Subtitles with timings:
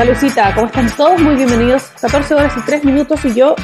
[0.00, 1.20] Salucita, ¿cómo están todos?
[1.20, 1.90] Muy bienvenidos.
[2.00, 3.54] 14 horas y 3 minutos y yo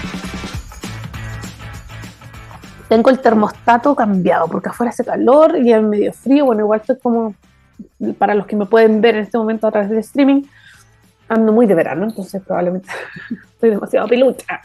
[2.91, 6.45] tengo el termostato cambiado porque afuera hace calor y es medio frío.
[6.45, 7.35] Bueno, igual estoy como,
[8.19, 10.43] para los que me pueden ver en este momento a través del streaming,
[11.27, 12.91] ando muy de verano, entonces probablemente
[13.55, 14.61] estoy demasiado pilucha.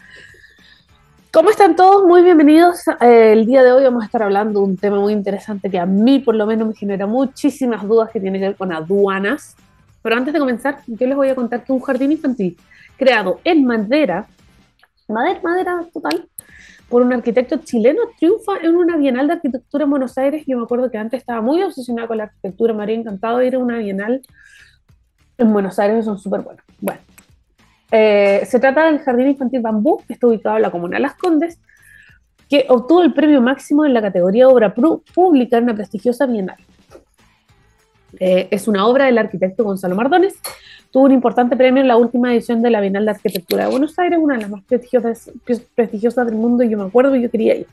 [1.31, 2.05] ¿Cómo están todos?
[2.05, 2.85] Muy bienvenidos.
[2.99, 5.79] Eh, el día de hoy vamos a estar hablando de un tema muy interesante que
[5.79, 9.55] a mí por lo menos me genera muchísimas dudas que tiene que ver con aduanas.
[10.01, 12.57] Pero antes de comenzar, yo les voy a contar que un jardín infantil
[12.97, 14.27] creado en madera,
[15.07, 16.27] madera, madera total,
[16.89, 20.43] por un arquitecto chileno, triunfa en una bienal de arquitectura en Buenos Aires.
[20.45, 23.55] Yo me acuerdo que antes estaba muy obsesionada con la arquitectura, me habría encantado ir
[23.55, 24.21] a una bienal
[25.37, 26.63] en Buenos Aires, son súper buenos.
[26.79, 26.99] Bueno,
[27.91, 31.59] eh, se trata del Jardín Infantil Bambú, que está ubicado en la comuna Las Condes,
[32.49, 36.57] que obtuvo el premio máximo en la categoría obra pública en una prestigiosa bienal.
[38.19, 40.35] Eh, es una obra del arquitecto Gonzalo Mardones.
[40.91, 43.97] Tuvo un importante premio en la última edición de la Bienal de Arquitectura de Buenos
[43.97, 45.31] Aires, una de las más prestigiosas,
[45.73, 47.67] prestigiosas del mundo, y yo me acuerdo yo quería ir.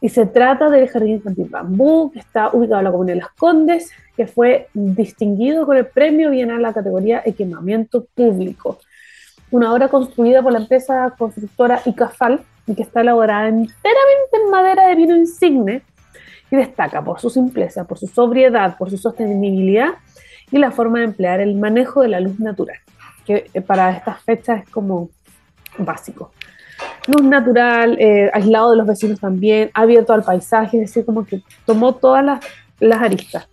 [0.00, 3.32] Y se trata del Jardín Infantil Bambú, que está ubicado en la comuna de Las
[3.32, 8.78] Condes, que fue distinguido con el premio Bienal en la categoría Equipamiento Público.
[9.50, 14.86] Una obra construida por la empresa constructora Icafal y que está elaborada enteramente en madera
[14.86, 15.82] de vino insigne,
[16.50, 19.90] y destaca por su simpleza, por su sobriedad, por su sostenibilidad
[20.50, 22.78] y la forma de emplear el manejo de la luz natural,
[23.24, 25.10] que eh, para estas fechas es como
[25.78, 26.32] básico.
[27.06, 31.42] Luz natural, eh, aislado de los vecinos también, abierto al paisaje, es decir, como que
[31.66, 32.44] tomó todas las,
[32.80, 33.48] las aristas.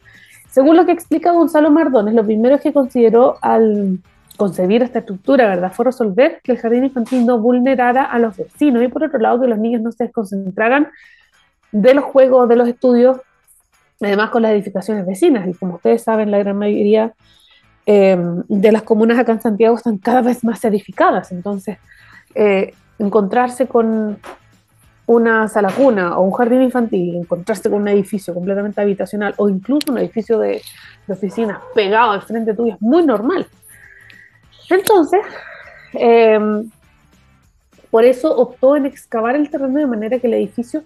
[0.50, 4.00] Según lo que explica Gonzalo Mardones, lo primero que consideró al
[4.38, 5.72] concebir esta estructura, ¿verdad?
[5.74, 9.42] Fue resolver que el jardín infantil no vulnerara a los vecinos y por otro lado
[9.42, 10.88] que los niños no se desconcentraran
[11.72, 13.18] de los juegos, de los estudios,
[14.02, 15.48] además con las edificaciones vecinas.
[15.48, 17.14] Y como ustedes saben, la gran mayoría
[17.86, 21.32] em, de las comunas acá en Santiago están cada vez más edificadas.
[21.32, 21.78] Entonces,
[22.36, 24.20] eh, encontrarse con
[25.08, 29.92] una sala cuna o un jardín infantil, encontrarse con un edificio completamente habitacional o incluso
[29.92, 30.62] un edificio de,
[31.08, 33.48] oficinas pegado al frente tuyo es muy normal.
[34.70, 35.22] Entonces,
[35.94, 36.70] em,
[37.90, 40.84] por eso optó en excavar el terreno de manera que el edificio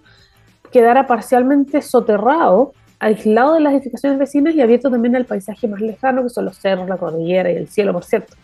[0.72, 6.22] quedara parcialmente soterrado, aislado de las edificaciones vecinas y abierto también al paisaje más lejano,
[6.22, 8.34] que son los cerros, la cordillera y el cielo, por cierto.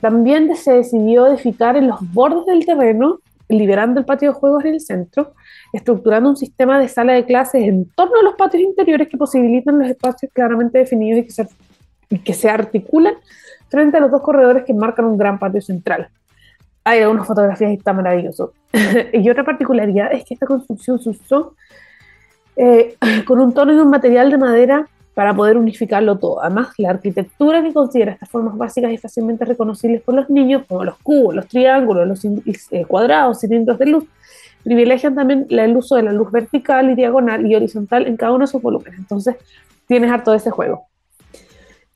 [0.00, 4.74] También se decidió edificar en los bordes del terreno, liberando el patio de juegos en
[4.74, 5.34] el centro,
[5.72, 9.78] estructurando un sistema de sala de clases en torno a los patios interiores que posibilitan
[9.78, 11.48] los espacios claramente definidos y que se,
[12.10, 13.14] y que se articulan
[13.68, 16.08] frente a los dos corredores que marcan un gran patio central
[16.84, 18.52] hay algunas fotografías y está maravilloso.
[19.12, 21.54] y otra particularidad es que esta construcción se usó
[22.56, 22.96] eh,
[23.26, 26.42] con un tono y un material de madera para poder unificarlo todo.
[26.42, 30.84] Además, la arquitectura que considera estas formas básicas y fácilmente reconocibles por los niños, como
[30.84, 34.04] los cubos, los triángulos, los eh, cuadrados, cilindros de luz,
[34.64, 38.44] privilegian también el uso de la luz vertical y diagonal y horizontal en cada uno
[38.44, 38.98] de sus volúmenes.
[38.98, 39.36] Entonces,
[39.86, 40.86] tienes harto de ese juego.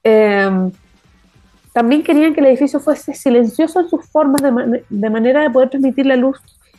[0.04, 0.70] Eh,
[1.78, 6.06] también querían que el edificio fuese silencioso en sus formas, de, manera de poder transmitir
[6.06, 6.36] la luz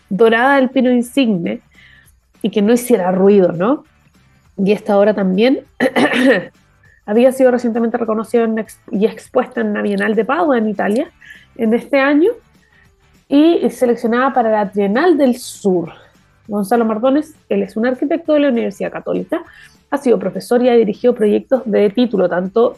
[0.09, 1.61] dorada del pino insigne
[2.41, 3.85] y que no hiciera ruido, ¿no?
[4.57, 5.61] Y esta obra también
[7.05, 8.45] había sido recientemente reconocida
[8.91, 11.09] y expuesta en la Bienal de Padua en Italia
[11.55, 12.31] en este año
[13.29, 15.93] y seleccionada para la Trienal del Sur.
[16.45, 19.43] Gonzalo Mardones, él es un arquitecto de la Universidad Católica,
[19.91, 22.75] ha sido profesor y ha dirigido proyectos de título tanto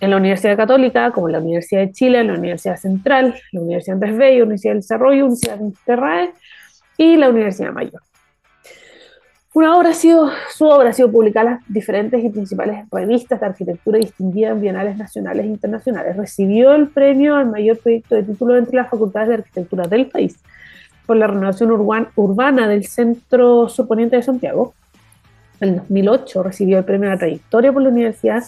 [0.00, 4.16] en la Universidad Católica, como la Universidad de Chile, la Universidad Central, la Universidad Andrés
[4.16, 6.30] Bello, Universidad del Desarrollo, Universidad de Interrae
[6.96, 8.00] y la Universidad Mayor.
[9.52, 13.40] Una obra ha sido, su obra ha sido publicada en las diferentes y principales revistas
[13.40, 16.16] de arquitectura distinguidas en bienales nacionales e internacionales.
[16.16, 20.38] Recibió el premio al mayor proyecto de título entre las facultades de arquitectura del país
[21.04, 24.72] por la renovación urbana del centro suponiente de Santiago.
[25.60, 28.44] En 2008 recibió el premio a la trayectoria por la Universidad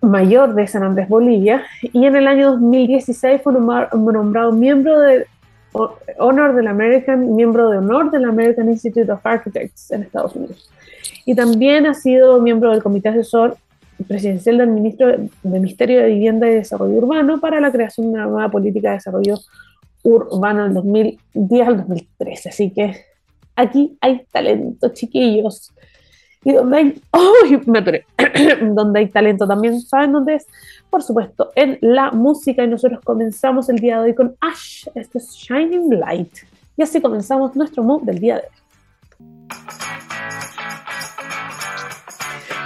[0.00, 5.26] mayor de San Andrés, Bolivia, y en el año 2016 fue nombrado miembro de
[6.18, 10.70] honor del American, miembro de honor del American Institute of Architects en Estados Unidos.
[11.24, 13.56] Y también ha sido miembro del comité asesor
[14.06, 18.26] presidencial del ministro del Ministerio de Vivienda y Desarrollo Urbano para la creación de una
[18.26, 19.38] nueva política de desarrollo
[20.04, 22.48] urbano del 2010 al 2013.
[22.48, 23.04] Así que
[23.56, 25.72] aquí hay talento, chiquillos.
[26.48, 27.02] Y donde hay,
[28.74, 30.46] donde hay talento también, ¿saben dónde es?
[30.88, 32.64] Por supuesto, en la música.
[32.64, 36.32] Y nosotros comenzamos el día de hoy con Ash, este es Shining Light.
[36.74, 39.18] Y así comenzamos nuestro mood del día de hoy.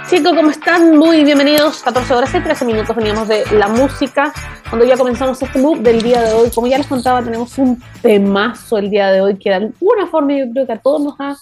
[0.09, 0.97] Chicos, ¿cómo están?
[0.97, 1.83] Muy bienvenidos.
[1.83, 4.31] 14 horas y 13 minutos veníamos de la música.
[4.69, 7.83] Cuando ya comenzamos este book del día de hoy, como ya les contaba, tenemos un
[8.01, 11.15] temazo el día de hoy que de alguna forma yo creo que a todos nos,
[11.19, 11.35] ha,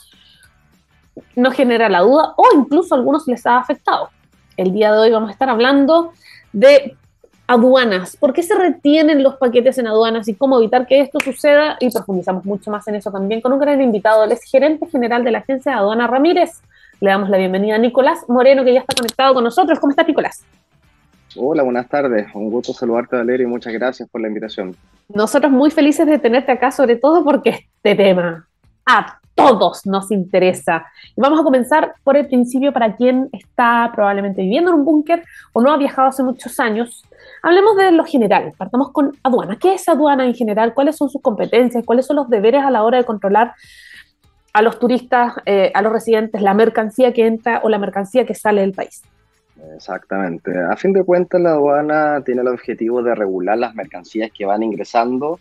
[1.36, 4.10] nos genera la duda o incluso a algunos les ha afectado.
[4.58, 6.14] El día de hoy vamos a estar hablando
[6.54, 6.96] de
[7.48, 11.76] aduanas, por qué se retienen los paquetes en aduanas y cómo evitar que esto suceda
[11.82, 15.24] y profundizamos mucho más en eso también con un gran invitado, el ex gerente general
[15.26, 16.62] de la agencia de aduana Ramírez,
[17.02, 19.80] le damos la bienvenida a Nicolás Moreno, que ya está conectado con nosotros.
[19.80, 20.46] ¿Cómo estás, Nicolás?
[21.36, 22.28] Hola, buenas tardes.
[22.36, 24.76] Un gusto saludarte, Valeria, y muchas gracias por la invitación.
[25.10, 28.48] Nosotros muy felices de tenerte acá, sobre todo porque este tema
[28.86, 30.86] a todos nos interesa.
[31.16, 35.24] Y vamos a comenzar por el principio para quien está probablemente viviendo en un búnker
[35.54, 37.04] o no ha viajado hace muchos años.
[37.42, 38.54] Hablemos de lo general.
[38.58, 39.58] Partamos con aduana.
[39.58, 40.74] ¿Qué es aduana en general?
[40.74, 41.86] ¿Cuáles son sus competencias?
[41.86, 43.54] ¿Cuáles son los deberes a la hora de controlar
[44.54, 48.36] a los turistas, eh, a los residentes, la mercancía que entra o la mercancía que
[48.36, 49.02] sale del país.
[49.76, 50.52] Exactamente.
[50.60, 54.64] A fin de cuentas, la aduana tiene el objetivo de regular las mercancías que van
[54.64, 55.40] ingresando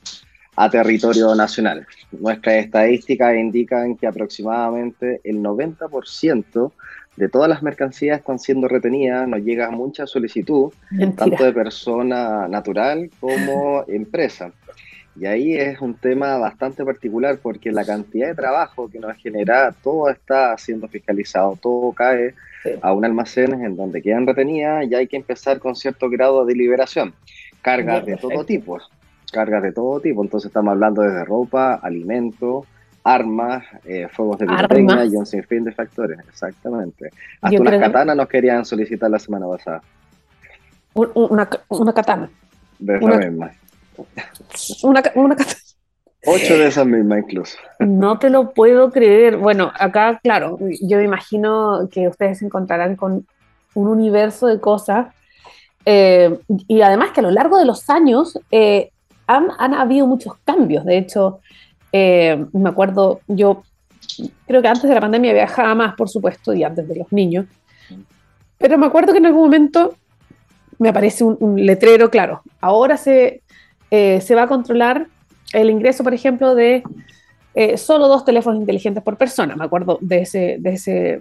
[0.61, 1.87] a territorio nacional.
[2.13, 6.73] Nuestras estadísticas indican que aproximadamente el 90%
[7.17, 10.71] de todas las mercancías están siendo retenidas, nos llega mucha solicitud,
[11.17, 14.53] tanto de persona natural como empresa.
[15.19, 19.75] Y ahí es un tema bastante particular porque la cantidad de trabajo que nos genera,
[19.83, 22.35] todo está siendo fiscalizado, todo cae
[22.83, 26.55] a un almacén en donde quedan retenidas y hay que empezar con cierto grado de
[26.55, 27.15] liberación.
[27.63, 28.79] Cargas de todo tipo,
[29.31, 32.67] cargas de todo tipo, entonces estamos hablando desde ropa, alimentos,
[33.05, 37.11] armas, eh, fuegos de pirotecnia y un sinfín de factores, exactamente.
[37.41, 39.83] Hasta unas katanas nos querían solicitar la semana pasada.
[40.95, 42.31] Una, una katana.
[42.79, 43.53] De esa misma.
[44.83, 45.37] Una,
[46.27, 47.57] Ocho de esas mismas incluso.
[47.79, 49.39] No te lo puedo creer.
[49.39, 53.27] Bueno, acá, claro, yo me imagino que ustedes se encontrarán con
[53.75, 55.15] un universo de cosas.
[55.87, 56.39] Eh,
[56.69, 58.91] y además que a lo largo de los años eh,
[59.37, 60.85] han, habido muchos cambios.
[60.85, 61.41] De hecho,
[61.93, 63.63] eh, me acuerdo, yo
[64.47, 67.47] creo que antes de la pandemia viajaba más, por supuesto, y antes de los niños.
[68.59, 69.95] Pero me acuerdo que en algún momento
[70.79, 73.43] me aparece un letrero, claro, ahora se
[73.91, 75.09] eh, se va a controlar
[75.53, 76.85] el ingreso, por ejemplo, de
[77.55, 79.57] eh, solo dos teléfonos inteligentes por persona.
[79.57, 81.21] Me acuerdo de ese, de ese,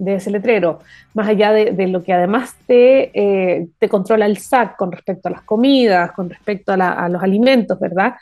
[0.00, 0.80] de ese letrero,
[1.14, 5.32] más allá de, lo que además te, eh, te, controla el SAC con respecto a
[5.32, 8.14] las comidas, con respecto a, los alimentos, ¿verdad?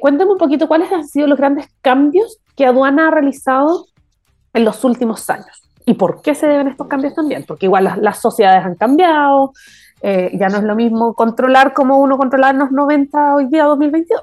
[0.00, 3.84] cuéntame un poquito cuáles han sido los grandes cambios que aduana ha realizado
[4.54, 7.98] en los últimos años y por qué se deben estos cambios también, porque igual las,
[7.98, 9.52] las sociedades han cambiado,
[10.02, 13.64] eh, ya no es lo mismo controlar como uno controlaba en los 90 hoy día
[13.64, 14.20] 2022.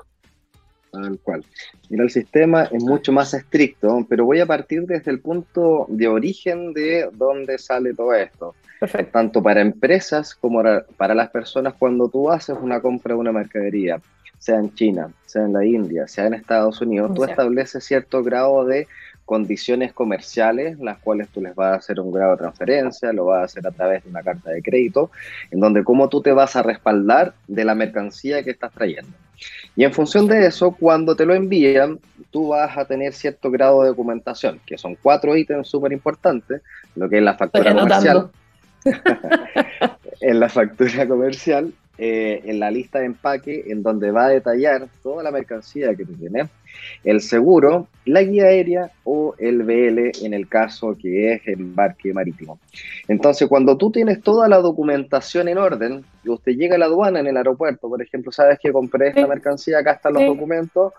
[0.93, 1.43] Tal cual.
[1.89, 6.07] Mira, el sistema es mucho más estricto, pero voy a partir desde el punto de
[6.07, 8.53] origen de dónde sale todo esto.
[8.79, 9.11] Perfecto.
[9.11, 10.61] Tanto para empresas como
[10.95, 13.99] para las personas cuando tú haces una compra de una mercadería,
[14.37, 18.63] sea en China, sea en la India, sea en Estados Unidos, tú estableces cierto grado
[18.63, 18.87] de
[19.25, 23.41] condiciones comerciales, las cuales tú les vas a hacer un grado de transferencia, lo vas
[23.41, 25.11] a hacer a través de una carta de crédito,
[25.51, 29.11] en donde cómo tú te vas a respaldar de la mercancía que estás trayendo.
[29.75, 31.99] Y en función de eso, cuando te lo envían,
[32.31, 36.61] tú vas a tener cierto grado de documentación, que son cuatro ítems súper importantes,
[36.95, 38.29] lo que es la factura comercial.
[40.21, 44.87] en la factura comercial, eh, en la lista de empaque, en donde va a detallar
[45.03, 46.49] toda la mercancía que tú tienes,
[47.03, 52.59] el seguro, la guía aérea o el BL en el caso que es embarque marítimo.
[53.07, 57.19] Entonces, cuando tú tienes toda la documentación en orden, y usted llega a la aduana
[57.19, 60.93] en el aeropuerto, por ejemplo, sabes que compré esta mercancía, acá están los documentos,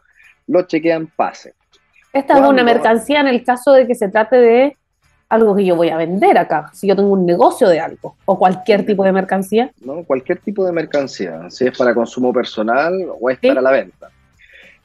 [0.47, 1.55] lo chequean, pase.
[2.13, 4.77] Esta es una mercancía en el caso de que se trate de
[5.35, 8.39] algo que yo voy a vender acá, si yo tengo un negocio de algo, o
[8.39, 9.71] cualquier tipo de mercancía.
[9.85, 14.11] No, cualquier tipo de mercancía, si es para consumo personal o es para la venta.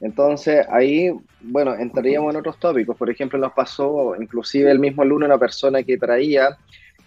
[0.00, 2.96] Entonces ahí, bueno, entraríamos en otros tópicos.
[2.96, 6.56] Por ejemplo, nos pasó inclusive el mismo lunes una persona que traía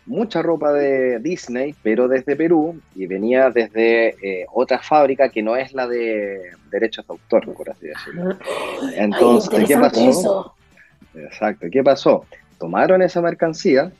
[0.05, 5.55] mucha ropa de Disney, pero desde Perú y venía desde eh, otra fábrica que no
[5.55, 8.38] es la de derechos de autor, por así decirlo.
[8.95, 10.53] Entonces, ¿qué pasó?
[11.15, 12.25] Exacto, ¿qué pasó?
[12.63, 13.91] Tomaron esa mercancía,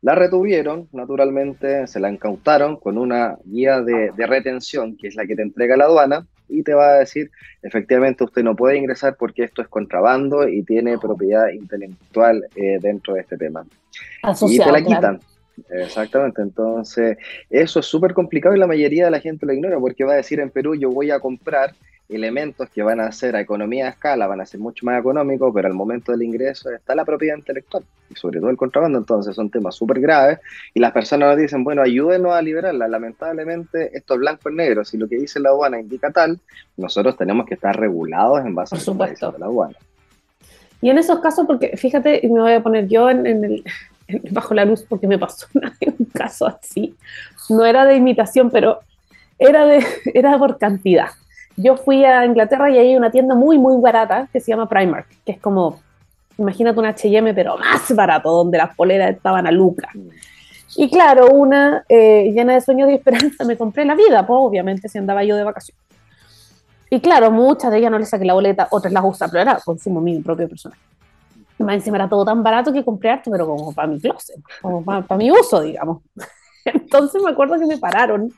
[0.00, 5.34] la retuvieron, naturalmente, se la incautaron con una guía de, retención, que es la que
[5.34, 7.32] te entrega la aduana, y te va a decir,
[7.64, 13.14] efectivamente, usted no puede ingresar porque esto es contrabando y tiene propiedad intelectual eh, dentro
[13.14, 13.66] de este tema.
[14.48, 15.18] y te la quitan.
[15.68, 17.18] Exactamente, entonces
[17.50, 20.16] eso es súper complicado y la mayoría de la gente lo ignora porque va a
[20.16, 21.74] decir en Perú yo voy a comprar
[22.08, 25.52] elementos que van a ser a economía de escala, van a ser mucho más económicos,
[25.54, 29.34] pero al momento del ingreso está la propiedad intelectual y sobre todo el contrabando, entonces
[29.34, 30.38] son temas súper graves
[30.74, 32.88] y las personas nos dicen, bueno, ayúdenos a liberarla.
[32.88, 36.38] Lamentablemente esto es blanco y negro, si lo que dice la aduana indica tal,
[36.76, 39.76] nosotros tenemos que estar regulados en base a lo que dice la aduana.
[40.80, 43.64] Y en esos casos, porque fíjate, me voy a poner yo en, el,
[44.30, 46.96] bajo la luz porque me pasó un caso así,
[47.48, 48.80] no era de imitación, pero
[49.38, 51.10] era, de, era por cantidad
[51.56, 55.06] yo fui a Inglaterra y hay una tienda muy, muy barata que se llama Primark,
[55.24, 55.80] que es como,
[56.38, 59.88] imagínate un HM, pero más barato, donde las poleras estaban a Luca.
[60.76, 64.88] Y claro, una eh, llena de sueños y esperanza, me compré la vida, pues obviamente
[64.88, 65.82] si andaba yo de vacaciones.
[66.88, 69.58] Y claro, muchas de ellas no les saqué la boleta, otras las usa, pero era
[69.64, 70.78] consumo mío propio personal.
[71.58, 74.84] Más encima era todo tan barato que compré harto, pero como para mi closet, como
[74.84, 76.02] para, para mi uso, digamos.
[76.64, 78.32] Entonces me acuerdo que me pararon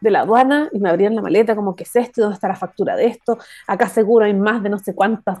[0.00, 2.22] de la aduana y me abrían la maleta como, ¿qué es esto?
[2.22, 3.38] ¿Dónde está la factura de esto?
[3.66, 5.38] Acá seguro hay más de no sé cuántos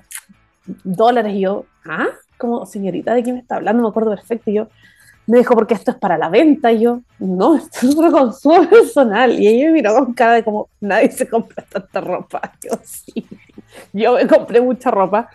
[0.84, 1.34] dólares.
[1.34, 2.06] Y yo, ¿ah?
[2.38, 3.82] Como, señorita, ¿de quién me está hablando?
[3.82, 4.50] Me acuerdo perfecto.
[4.50, 4.68] Y yo,
[5.26, 6.72] me dijo, porque esto es para la venta.
[6.72, 9.38] Y yo, no, esto es para consumo personal.
[9.38, 12.40] Y ella me miró con cara de como, nadie se compra tanta ropa.
[12.62, 13.26] Yo sí,
[13.92, 15.28] yo me compré mucha ropa.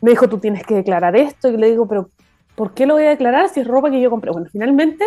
[0.00, 1.48] Me dijo, tú tienes que declarar esto.
[1.48, 2.10] Y le digo, pero
[2.54, 4.30] ¿por qué lo voy a declarar si es ropa que yo compré?
[4.30, 5.04] Bueno, finalmente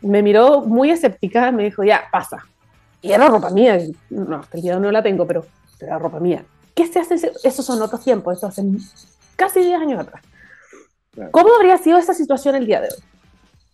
[0.00, 2.46] me miró muy escéptica, me dijo, ya, pasa,
[3.06, 3.78] y era ropa mía,
[4.10, 5.46] no, hasta el día no la tengo, pero
[5.80, 6.44] era ropa mía.
[6.74, 7.14] ¿Qué se hace?
[7.14, 8.62] Esos son otros tiempos, esto hace
[9.36, 10.22] casi 10 años atrás.
[11.30, 13.02] ¿Cómo habría sido esa situación el día de hoy?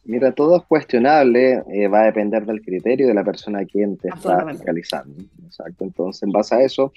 [0.05, 3.97] Mira, todo es cuestionable, eh, va a depender del criterio de la persona a quien
[3.97, 5.23] te está fiscalizando.
[5.45, 6.93] Exacto, entonces en base a eso,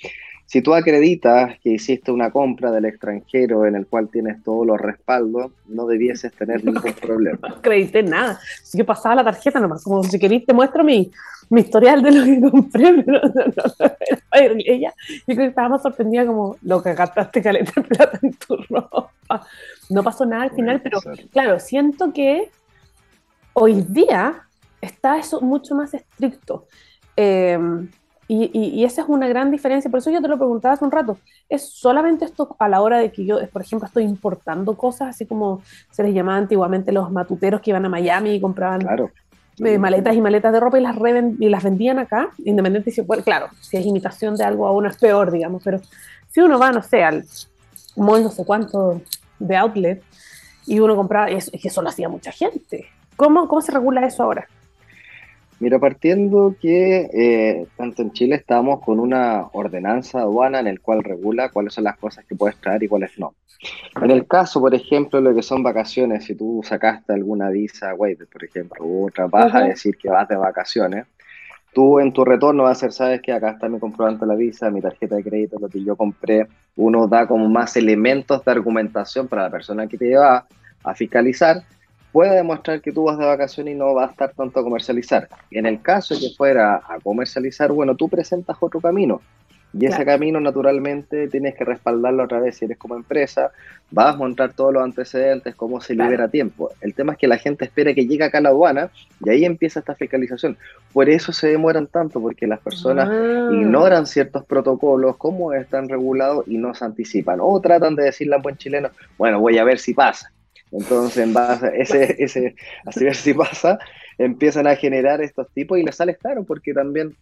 [0.46, 4.80] si tú acreditas que hiciste una compra del extranjero en el cual tienes todos los
[4.80, 7.50] respaldos, no debieses tener ningún problema.
[7.50, 11.12] No acredité nada, si yo pasaba la tarjeta nomás, como si querés te muestro mi,
[11.50, 15.82] mi historial de lo que compré, pero no, no, ella, yo creo que estaba más
[15.82, 19.12] sorprendida como lo que gastaste caleta de plata en tu ropa.
[19.90, 21.00] No pasó nada al final, pero
[21.32, 22.50] claro, siento que
[23.58, 24.44] Hoy día
[24.82, 26.68] está eso mucho más estricto.
[27.16, 27.58] Eh,
[28.27, 29.89] y, esa es una gran diferencia.
[29.91, 31.17] Por eso yo te lo preguntaba hace un rato.
[31.48, 35.25] ¿Es solamente esto a la hora de que yo, por ejemplo, estoy importando cosas, así
[35.25, 38.82] como se les llamaba antiguamente los matuteros que iban a Miami y compraban
[39.60, 40.98] eh, maletas y maletas de ropa y las,
[41.39, 44.98] y las vendían acá, independientemente si, bueno, claro, si es imitación de algo aún es
[44.98, 45.79] peor, digamos, pero
[46.32, 47.25] si uno va, no sé, al
[47.96, 49.01] mall no sé cuánto
[49.39, 50.03] de outlet
[50.65, 52.88] y uno compraba, es que eso lo hacía mucha gente.
[53.15, 54.48] ¿Cómo, cómo se regula eso ahora?
[55.60, 61.04] Mira, partiendo que eh, tanto en Chile estamos con una ordenanza aduana en el cual
[61.04, 63.34] regula cuáles son las cosas que puedes traer y cuáles no.
[64.02, 68.28] En el caso, por ejemplo, lo que son vacaciones, si tú sacaste alguna visa waiver,
[68.28, 71.06] por ejemplo, u otra, vas a decir que vas de vacaciones,
[71.74, 74.36] tú en tu retorno vas a hacer, sabes que acá está mi comprobante de la
[74.36, 78.52] visa, mi tarjeta de crédito, lo que yo compré, uno da como más elementos de
[78.52, 80.46] argumentación para la persona que te lleva
[80.84, 81.64] a fiscalizar
[82.16, 85.28] puede demostrar que tú vas de vacaciones y no va a estar tanto a comercializar.
[85.52, 89.20] En el caso de que fuera a comercializar, bueno, tú presentas otro camino.
[89.78, 93.52] Y ese camino naturalmente tienes que respaldarlo otra vez si eres como empresa,
[93.92, 96.72] vas a montar todos los antecedentes, cómo se libera tiempo.
[96.80, 99.44] El tema es que la gente espera que llegue acá a la aduana y ahí
[99.44, 100.56] empieza esta fiscalización.
[100.94, 103.50] Por eso se demoran tanto, porque las personas ah.
[103.52, 107.40] ignoran ciertos protocolos, cómo están regulados y no se anticipan.
[107.42, 110.32] O tratan de decirle a buen chileno, bueno, voy a ver si pasa.
[110.72, 112.56] Entonces, en base a ese, ese,
[112.86, 113.80] así ver si pasa,
[114.18, 117.16] empiezan a generar estos tipos y les sale caro porque también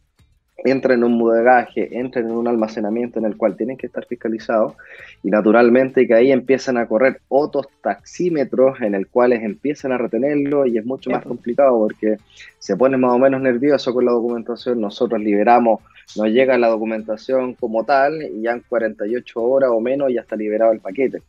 [0.58, 4.74] entran en un mudegaje, entran en un almacenamiento en el cual tienen que estar fiscalizados
[5.24, 10.66] y naturalmente que ahí empiezan a correr otros taxímetros en el cuales empiezan a retenerlo
[10.66, 12.18] y es mucho más complicado porque
[12.60, 15.82] se pone más o menos nervioso con la documentación, nosotros liberamos,
[16.16, 20.36] nos llega la documentación como tal y ya en 48 horas o menos ya está
[20.36, 21.22] liberado el paquete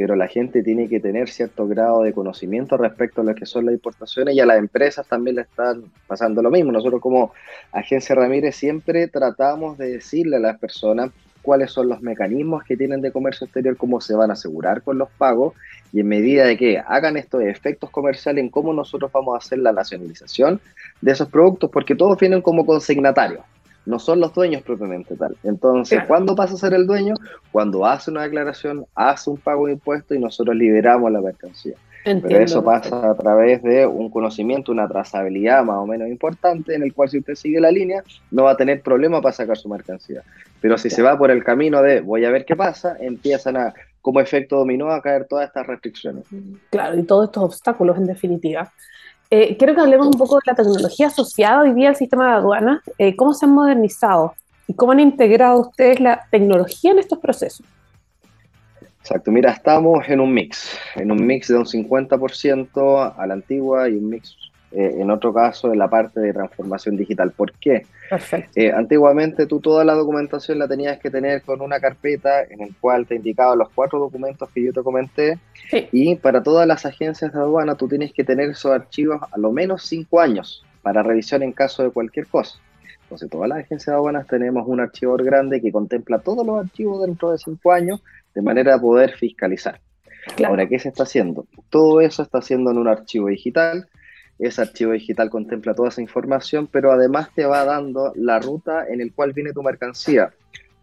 [0.00, 3.66] pero la gente tiene que tener cierto grado de conocimiento respecto a lo que son
[3.66, 6.72] las importaciones y a las empresas también le están pasando lo mismo.
[6.72, 7.34] Nosotros como
[7.70, 11.10] Agencia Ramírez siempre tratamos de decirle a las personas
[11.42, 14.96] cuáles son los mecanismos que tienen de comercio exterior, cómo se van a asegurar con
[14.96, 15.52] los pagos
[15.92, 19.58] y en medida de que hagan estos efectos comerciales en cómo nosotros vamos a hacer
[19.58, 20.62] la nacionalización
[21.02, 23.42] de esos productos, porque todos vienen como consignatarios
[23.86, 25.36] no son los dueños propiamente tal.
[25.42, 27.14] Entonces, ¿cuándo pasa a ser el dueño?
[27.52, 31.74] Cuando hace una declaración, hace un pago de impuestos y nosotros liberamos la mercancía.
[32.04, 36.82] Pero eso pasa a través de un conocimiento, una trazabilidad más o menos importante, en
[36.82, 39.68] el cual si usted sigue la línea, no va a tener problema para sacar su
[39.68, 40.22] mercancía.
[40.60, 43.74] Pero si se va por el camino de voy a ver qué pasa, empiezan a,
[44.00, 46.24] como efecto dominó, a caer todas estas restricciones.
[46.70, 48.72] Claro, y todos estos obstáculos en definitiva.
[49.30, 52.32] Eh, quiero que hablemos un poco de la tecnología asociada hoy día al sistema de
[52.34, 54.34] aduanas, eh, cómo se han modernizado
[54.70, 57.66] ¿Y cómo han integrado ustedes la tecnología en estos procesos?
[59.00, 63.88] Exacto, mira, estamos en un mix, en un mix de un 50% a la antigua
[63.88, 64.36] y un mix
[64.72, 67.32] eh, en otro caso en la parte de transformación digital.
[67.32, 67.86] ¿Por qué?
[68.56, 72.74] Eh, antiguamente tú toda la documentación la tenías que tener con una carpeta en el
[72.76, 75.38] cual te indicaba los cuatro documentos que yo te comenté
[75.92, 79.52] y para todas las agencias de aduana tú tienes que tener esos archivos a lo
[79.52, 82.58] menos cinco años para revisión en caso de cualquier cosa.
[83.02, 87.04] Entonces, todas las agencias de aduanas tenemos un archivador grande que contempla todos los archivos
[87.04, 88.00] dentro de cinco años
[88.34, 89.80] de manera a poder fiscalizar.
[90.44, 91.46] Ahora, ¿qué se está haciendo?
[91.70, 93.88] Todo eso está haciendo en un archivo digital
[94.40, 99.00] ese archivo digital contempla toda esa información, pero además te va dando la ruta en
[99.00, 100.32] el cual viene tu mercancía.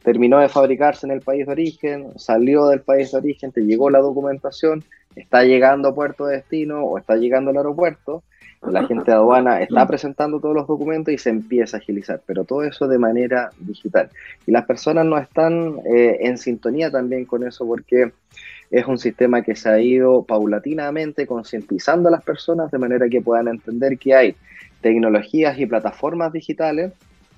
[0.03, 3.89] Terminó de fabricarse en el país de origen, salió del país de origen, te llegó
[3.89, 4.83] la documentación,
[5.15, 8.23] está llegando a puerto de destino o está llegando al aeropuerto,
[8.61, 12.43] la gente de aduana está presentando todos los documentos y se empieza a agilizar, pero
[12.43, 14.09] todo eso de manera digital.
[14.45, 18.11] Y las personas no están eh, en sintonía también con eso porque
[18.69, 23.21] es un sistema que se ha ido paulatinamente concientizando a las personas de manera que
[23.21, 24.35] puedan entender que hay
[24.81, 26.91] tecnologías y plataformas digitales,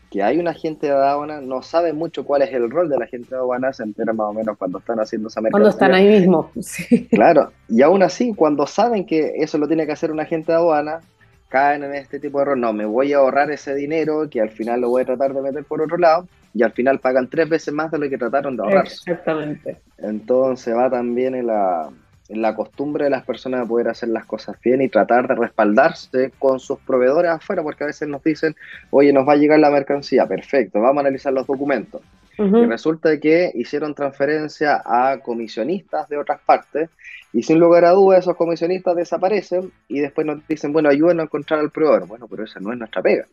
[0.09, 3.05] que hay un agente de aduana, no sabe mucho cuál es el rol de la
[3.05, 5.51] agente de aduana, se entera más o menos cuando están haciendo esa mercancía.
[5.51, 6.51] Cuando están ahí mismo.
[7.11, 10.57] Claro, y aún así, cuando saben que eso lo tiene que hacer un agente de
[10.57, 11.01] aduana,
[11.49, 12.57] caen en este tipo de error.
[12.57, 15.41] No, me voy a ahorrar ese dinero que al final lo voy a tratar de
[15.41, 18.55] meter por otro lado y al final pagan tres veces más de lo que trataron
[18.55, 18.85] de ahorrar.
[18.85, 19.77] Exactamente.
[19.97, 21.89] Entonces va también en la,
[22.29, 26.31] la costumbre de las personas de poder hacer las cosas bien y tratar de respaldarse
[26.37, 28.55] con sus proveedores afuera, porque a veces nos dicen,
[28.91, 32.01] oye, nos va a llegar la mercancía, perfecto, vamos a analizar los documentos.
[32.37, 36.89] Y resulta que hicieron transferencia a comisionistas de otras partes
[37.33, 41.25] y sin lugar a dudas esos comisionistas desaparecen y después nos dicen, bueno, ayúdenos a
[41.25, 42.07] encontrar al proveedor.
[42.07, 43.25] Bueno, pero esa no es nuestra pega.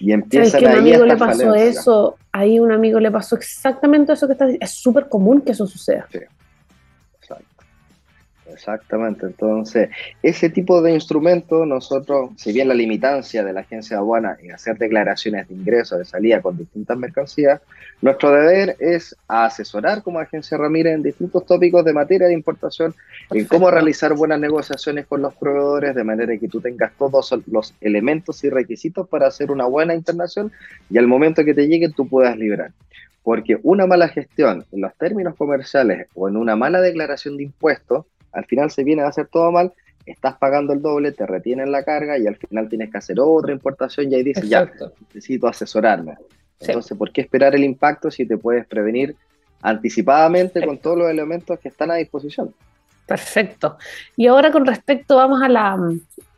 [0.00, 4.26] Y empiezan a un amigo le pasó eso, ahí un amigo le pasó exactamente eso
[4.26, 4.64] que está diciendo.
[4.64, 6.06] Es súper común que eso suceda.
[6.10, 6.20] Sí.
[8.58, 9.88] Exactamente, entonces
[10.20, 14.50] ese tipo de instrumento nosotros, si bien la limitancia de la agencia de aduana en
[14.50, 17.60] hacer declaraciones de ingreso, de salida con distintas mercancías,
[18.02, 22.96] nuestro deber es asesorar como agencia Ramírez en distintos tópicos de materia de importación,
[23.30, 27.74] en cómo realizar buenas negociaciones con los proveedores, de manera que tú tengas todos los
[27.80, 30.50] elementos y requisitos para hacer una buena internación
[30.90, 32.72] y al momento que te llegue tú puedas liberar
[33.22, 38.06] porque una mala gestión en los términos comerciales o en una mala declaración de impuestos
[38.32, 39.72] al final se viene a hacer todo mal,
[40.06, 43.52] estás pagando el doble, te retienen la carga y al final tienes que hacer otra
[43.52, 44.70] importación y ahí dices, ya,
[45.14, 46.16] necesito asesorarme.
[46.60, 49.14] Entonces, ¿por qué esperar el impacto si te puedes prevenir
[49.62, 52.52] anticipadamente con todos los elementos que están a disposición?
[53.06, 53.78] Perfecto.
[54.16, 55.78] Y ahora con respecto, vamos a la,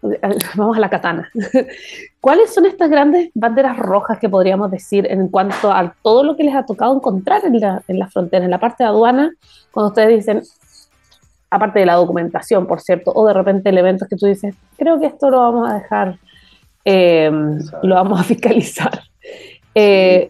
[0.55, 1.31] vamos a la katana.
[2.21, 6.45] ¿Cuáles son estas grandes banderas rojas que podríamos decir en cuanto a todo lo que
[6.45, 9.33] les ha tocado encontrar en la, en la frontera, en la parte de aduana,
[9.73, 10.43] cuando ustedes dicen,
[11.51, 15.07] aparte de la documentación, por cierto, o de repente elementos que tú dices, creo que
[15.07, 16.19] esto lo vamos a dejar,
[16.85, 17.31] eh,
[17.83, 19.01] lo vamos a fiscalizar.
[19.75, 20.29] Eh,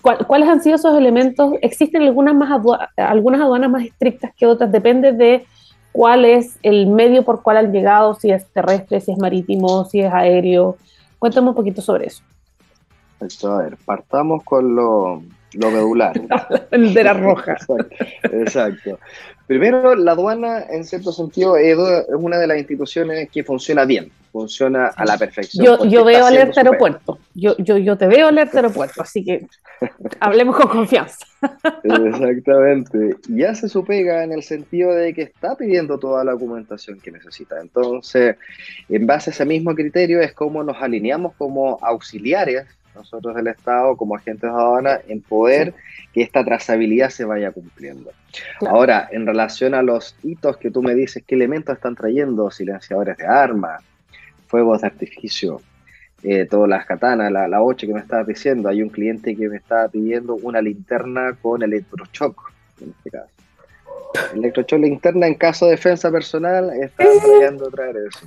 [0.00, 1.52] ¿Cuáles han sido esos elementos?
[1.60, 2.50] ¿Existen algunas, más
[2.96, 4.72] algunas aduanas más estrictas que otras?
[4.72, 5.44] Depende de
[5.92, 10.00] cuál es el medio por cual han llegado, si es terrestre, si es marítimo, si
[10.00, 10.76] es aéreo.
[11.18, 12.22] Cuéntame un poquito sobre eso.
[13.20, 15.22] a ver, partamos con lo,
[15.54, 16.20] lo medular.
[16.70, 17.56] de la roja.
[18.24, 18.98] Exacto,
[19.48, 21.74] Primero, la aduana, en cierto sentido, es
[22.08, 25.64] una de las instituciones que funciona bien, funciona a la perfección.
[25.64, 29.46] Yo, yo veo alerta aeropuerto, yo, yo, yo te veo alerta aeropuerto, así que
[30.20, 31.24] hablemos con confianza.
[31.82, 33.16] Exactamente.
[33.26, 37.10] Y hace su pega en el sentido de que está pidiendo toda la documentación que
[37.10, 37.58] necesita.
[37.58, 38.36] Entonces,
[38.90, 42.66] en base a ese mismo criterio, es como nos alineamos como auxiliares
[42.98, 45.74] nosotros del Estado como agentes de aduana en poder
[46.12, 48.10] que esta trazabilidad se vaya cumpliendo.
[48.66, 52.50] Ahora, en relación a los hitos que tú me dices, ¿qué elementos están trayendo?
[52.50, 53.82] Silenciadores de armas,
[54.46, 55.60] fuegos de artificio,
[56.22, 59.48] eh, todas las katanas, la, la 8 que me estabas diciendo, hay un cliente que
[59.48, 63.30] me estaba pidiendo una linterna con electrochoc, en este caso.
[64.34, 68.26] Electrochoc linterna en caso de defensa personal, está trayendo traer eso.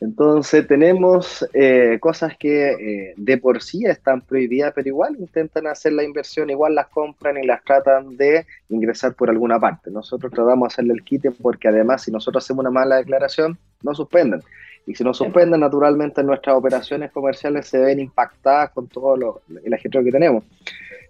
[0.00, 5.92] Entonces tenemos eh, cosas que eh, de por sí están prohibidas, pero igual intentan hacer
[5.92, 9.90] la inversión, igual las compran y las tratan de ingresar por alguna parte.
[9.90, 13.98] Nosotros tratamos de hacerle el quite porque además si nosotros hacemos una mala declaración, nos
[13.98, 14.40] suspenden.
[14.86, 19.74] Y si nos suspenden, naturalmente nuestras operaciones comerciales se ven impactadas con todo lo, el
[19.74, 20.44] ajetreo que tenemos.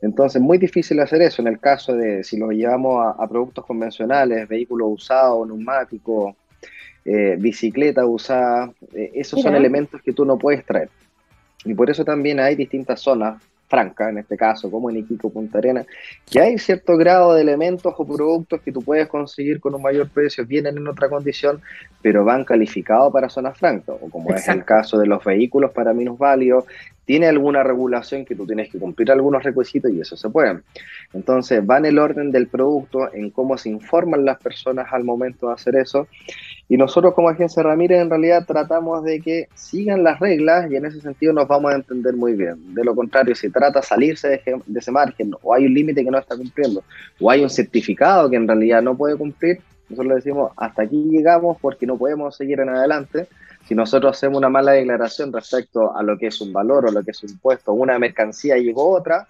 [0.03, 3.65] Entonces, muy difícil hacer eso en el caso de si lo llevamos a, a productos
[3.65, 6.35] convencionales, vehículos usados, neumáticos,
[7.05, 10.89] eh, bicicleta usada, eh, esos son elementos que tú no puedes traer.
[11.65, 15.59] Y por eso también hay distintas zonas franca, en este caso, como en Iquico, Punta
[15.59, 15.87] Arena,
[16.29, 20.09] que hay cierto grado de elementos o productos que tú puedes conseguir con un mayor
[20.09, 21.63] precio, vienen en otra condición,
[22.03, 25.95] pero van calificados para zonas francas, o como es el caso de los vehículos para
[25.95, 26.65] minusválidos,
[27.05, 30.61] tiene alguna regulación que tú tienes que cumplir algunos requisitos y eso se puede.
[31.13, 35.49] Entonces, va en el orden del producto, en cómo se informan las personas al momento
[35.49, 36.09] de hacer eso.
[36.71, 40.85] Y nosotros como agencia Ramírez en realidad tratamos de que sigan las reglas y en
[40.85, 42.75] ese sentido nos vamos a entender muy bien.
[42.75, 46.13] De lo contrario, si trata de salirse de, ese margen o hay un límite que
[46.13, 46.85] no está cumpliendo
[47.21, 51.09] o hay un certificado que en realidad no puede cumplir, nosotros le decimos hasta aquí
[51.11, 53.27] llegamos porque no podemos seguir en adelante
[53.67, 57.03] si nosotros hacemos una mala declaración respecto a lo que es un valor o lo
[57.03, 59.27] que es un impuesto, una mercancía llegó otra,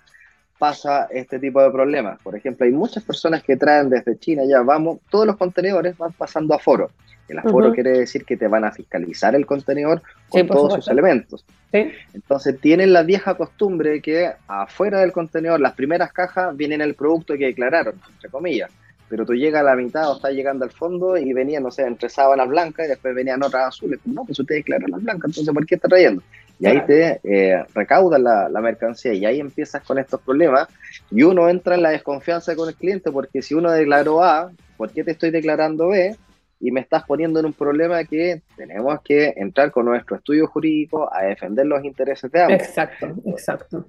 [0.60, 2.20] pasa este tipo de problemas.
[2.22, 6.12] Por ejemplo, hay muchas personas que traen desde China, ya vamos, todos los contenedores van
[6.12, 6.90] pasando a foro.
[7.28, 11.46] El aforo quiere decir que te van a fiscalizar el contenedor con todos sus elementos.
[11.72, 17.34] Entonces tienen la vieja costumbre que afuera del contenedor, las primeras cajas vienen el producto
[17.38, 18.70] que declararon, entre comillas
[19.10, 21.82] pero tú llegas a la mitad o estás llegando al fondo y venían, no sé,
[21.82, 23.98] entre sábanas blancas y después venían otras azules.
[24.04, 26.22] No, pues ustedes declaran las blancas, entonces ¿por qué está trayendo?
[26.60, 30.68] Y ahí te eh, recaudan la, la, mercancía y ahí empiezas con estos problemas
[31.10, 34.92] y uno entra en la desconfianza con el cliente porque si uno declaró A, ¿por
[34.92, 36.14] qué te estoy declarando B?
[36.60, 41.08] Y me estás poniendo en un problema que tenemos que entrar con nuestro estudio jurídico
[41.10, 42.60] a defender los intereses de ambos.
[42.60, 43.86] Exacto, exacto.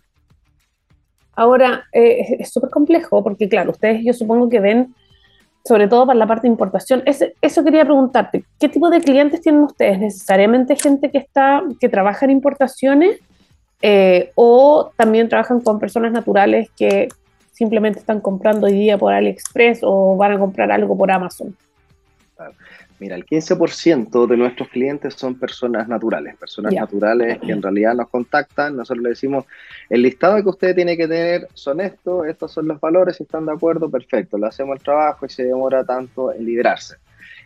[1.36, 4.96] Ahora, eh, es súper complejo porque, claro, ustedes yo supongo que ven
[5.63, 7.04] sobre todo para la parte de importación.
[7.06, 10.00] eso quería preguntarte, ¿qué tipo de clientes tienen ustedes?
[10.00, 13.19] ¿Necesariamente gente que, está, que trabaja en importaciones
[13.82, 17.10] eh, o también trabajan con personas naturales que
[17.52, 21.56] simplemente están comprando hoy día por AliExpress o van a comprar algo por Amazon?
[23.02, 28.08] Mira, el 15% de nuestros clientes son personas naturales, personas naturales que en realidad nos
[28.10, 29.46] contactan, nosotros le decimos,
[29.90, 33.48] el listado que usted tiene que tener son estos, estos son los valores, si están
[33.48, 36.98] de acuerdo, perfecto, le hacemos el trabajo y se demora tanto en liderarse.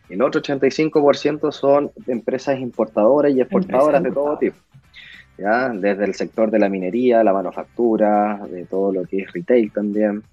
[0.10, 4.58] El otro 85% son empresas importadoras y exportadoras de todo tipo
[5.38, 10.24] desde el sector de la minería, la manufactura, de todo lo que es retail también,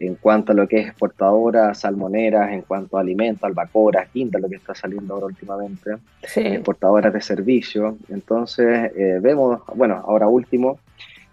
[0.00, 4.48] en cuanto a lo que es exportadora, salmoneras, en cuanto a alimentos, albacoras, quinta, lo
[4.48, 5.96] que está saliendo ahora últimamente,
[6.34, 7.98] exportadoras de servicio.
[8.08, 10.80] Entonces, eh, vemos, bueno, ahora último,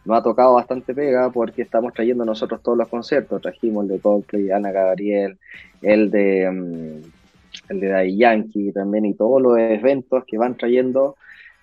[0.05, 3.41] nos ha tocado bastante pega porque estamos trayendo nosotros todos los conciertos.
[3.41, 5.37] Trajimos el de Coldplay, Ana Gabriel,
[5.81, 11.15] el de, mm, el de Day Yankee también y todos los eventos que van trayendo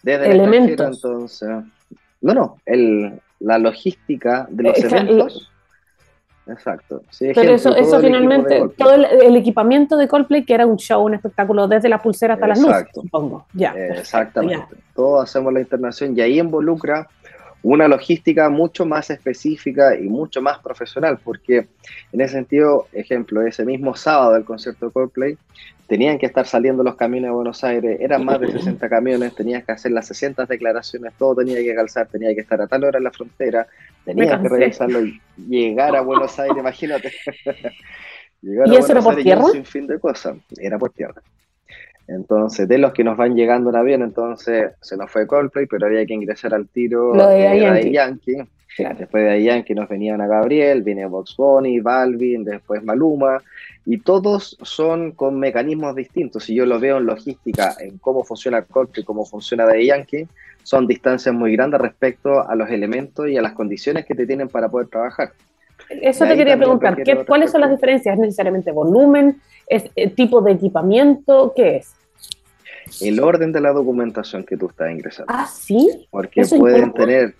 [0.02, 0.96] desde elementos.
[0.96, 1.48] entonces.
[2.20, 5.48] No, no, el, la logística de los eventos.
[6.46, 7.02] Exacto.
[7.18, 11.68] Pero eso, eso finalmente, todo el, equipamiento de Coldplay, que era un show, un espectáculo,
[11.68, 13.46] desde la pulsera hasta las luces, supongo.
[13.54, 14.74] Ya, Exactamente.
[14.94, 17.08] Todos hacemos la internación y ahí involucra
[17.62, 21.68] una logística mucho más específica y mucho más profesional, porque
[22.12, 25.38] en ese sentido, ejemplo, ese mismo sábado del concierto de Coldplay,
[25.86, 29.64] tenían que estar saliendo los camiones de Buenos Aires, eran más de 60 camiones, tenías
[29.64, 32.98] que hacer las 60 declaraciones, todo tenía que calzar, tenía que estar a tal hora
[32.98, 33.66] en la frontera,
[34.04, 37.12] tenías que revisarlo y llegar a Buenos Aires, imagínate.
[38.42, 39.44] ¿Y eso era por tierra?
[39.52, 41.22] Sin fin de cosas, era por tierra.
[42.08, 45.86] Entonces, de los que nos van llegando en avión, entonces se nos fue Coldplay, pero
[45.86, 48.38] había que ingresar al tiro Lo de, Yankee.
[48.76, 53.42] Después de Yankee nos venían a Gabriel, viene Box Bunny, Balvin, después Maluma,
[53.84, 56.44] y todos son con mecanismos distintos.
[56.44, 60.26] Si yo lo veo en logística, en cómo funciona Coldplay, cómo funciona de Yankee,
[60.62, 64.48] son distancias muy grandes respecto a los elementos y a las condiciones que te tienen
[64.48, 65.32] para poder trabajar.
[65.88, 68.14] Eso te quería preguntar, ¿cuáles son las diferencias?
[68.14, 69.40] ¿Es necesariamente volumen?
[69.66, 71.52] ¿Es el eh, tipo de equipamiento?
[71.54, 71.94] ¿Qué es?
[73.00, 75.32] El orden de la documentación que tú estás ingresando.
[75.32, 76.06] Ah, sí.
[76.10, 77.34] Porque pueden tener.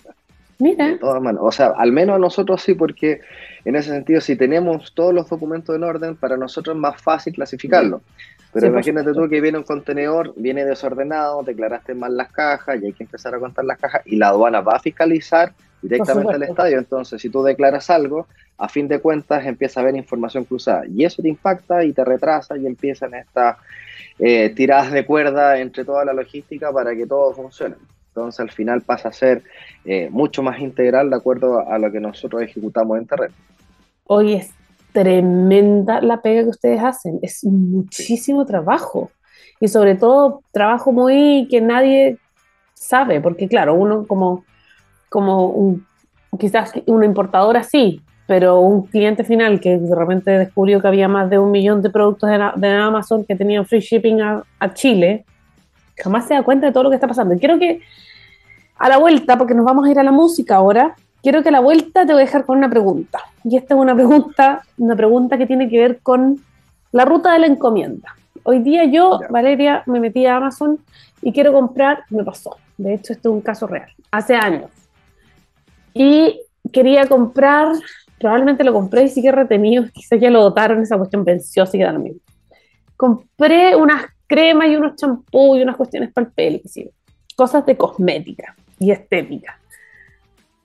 [0.58, 0.98] Mira.
[1.02, 3.20] O sea, al menos a nosotros sí, porque
[3.64, 7.32] en ese sentido, si tenemos todos los documentos en orden, para nosotros es más fácil
[7.32, 8.00] clasificarlo.
[8.52, 12.92] Pero imagínate tú que viene un contenedor, viene desordenado, declaraste mal las cajas y hay
[12.92, 16.78] que empezar a contar las cajas y la aduana va a fiscalizar directamente al estadio.
[16.78, 18.26] Entonces, si tú declaras algo,
[18.58, 22.04] a fin de cuentas empieza a haber información cruzada y eso te impacta y te
[22.04, 23.56] retrasa y empiezan estas
[24.18, 27.76] eh, tiradas de cuerda entre toda la logística para que todo funcione.
[28.08, 29.42] Entonces, al final pasa a ser
[29.86, 33.34] eh, mucho más integral de acuerdo a lo que nosotros ejecutamos en terreno.
[34.04, 34.50] Hoy es
[34.92, 39.10] tremenda la pega que ustedes hacen, es muchísimo trabajo.
[39.60, 42.18] Y sobre todo trabajo muy que nadie
[42.74, 44.44] sabe, porque claro, uno como
[45.12, 45.86] como un,
[46.40, 51.28] quizás una importadora sí, pero un cliente final que de repente descubrió que había más
[51.28, 55.24] de un millón de productos de, Amazon que tenían free shipping a, Chile,
[55.98, 57.34] jamás se da cuenta de todo lo que está pasando.
[57.34, 57.80] Y quiero que
[58.78, 61.52] a la vuelta, porque nos vamos a ir a la música ahora, quiero que a
[61.52, 63.20] la vuelta te voy a dejar con una pregunta.
[63.44, 66.42] Y esta es una pregunta, una pregunta que tiene que ver con
[66.90, 68.14] la ruta de la encomienda.
[68.44, 70.78] Hoy día yo, Valeria, me metí a Amazon
[71.22, 72.56] y quiero comprar, me pasó.
[72.76, 74.70] De hecho, esto es un caso real, hace años.
[75.94, 76.40] Y
[76.72, 77.68] quería comprar,
[78.18, 82.00] probablemente lo compré y sigue retenido, quizás ya lo dotaron, esa cuestión venció, sigue dando
[82.00, 82.18] miedo.
[82.96, 86.58] Compré unas cremas y unos champús y unas cuestiones para el pelo,
[87.36, 89.58] cosas de cosmética y estética.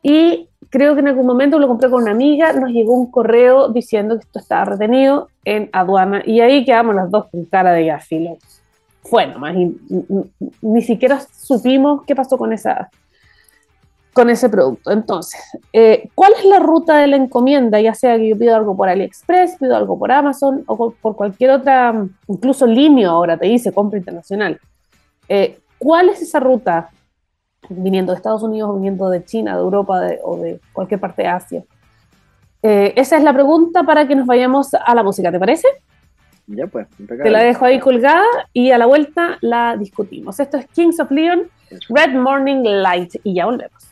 [0.01, 3.69] Y creo que en algún momento lo compré con una amiga, nos llegó un correo
[3.69, 7.85] diciendo que esto estaba retenido en aduana y ahí quedamos las dos con cara de
[7.85, 8.37] ya filo.
[9.03, 9.55] Fue nomás,
[10.61, 12.89] ni siquiera supimos qué pasó con, esa,
[14.11, 14.91] con ese producto.
[14.91, 15.39] Entonces,
[15.71, 17.79] eh, ¿cuál es la ruta de la encomienda?
[17.79, 21.51] Ya sea que yo pido algo por AliExpress, pido algo por Amazon o por cualquier
[21.51, 24.59] otra, incluso Linio ahora te dice compra internacional.
[25.29, 26.89] Eh, ¿Cuál es esa ruta?
[27.69, 31.63] Viniendo de Estados Unidos, viniendo de China, de Europa o de cualquier parte de Asia.
[32.63, 35.67] Eh, esa es la pregunta para que nos vayamos a la música, ¿te parece?
[36.47, 40.39] Ya pues, Te la dejo ahí colgada y a la vuelta la discutimos.
[40.39, 41.49] Esto es Kings of Leon,
[41.89, 43.87] Red Morning Light y ya volvemos.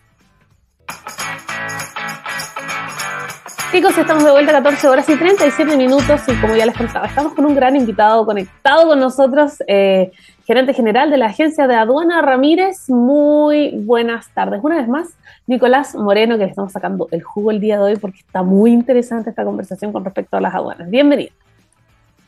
[3.72, 7.08] Chicos, estamos de vuelta a 14 horas y 37 minutos y como ya les contaba,
[7.08, 10.14] estamos con un gran invitado conectado con nosotros, eh,
[10.45, 12.89] gerente general de la agencia de aduana Ramírez.
[12.89, 14.62] Muy buenas tardes.
[14.63, 17.95] Una vez más, Nicolás Moreno, que le estamos sacando el jugo el día de hoy
[17.97, 20.89] porque está muy interesante esta conversación con respecto a las aduanas.
[20.89, 21.34] Bienvenido.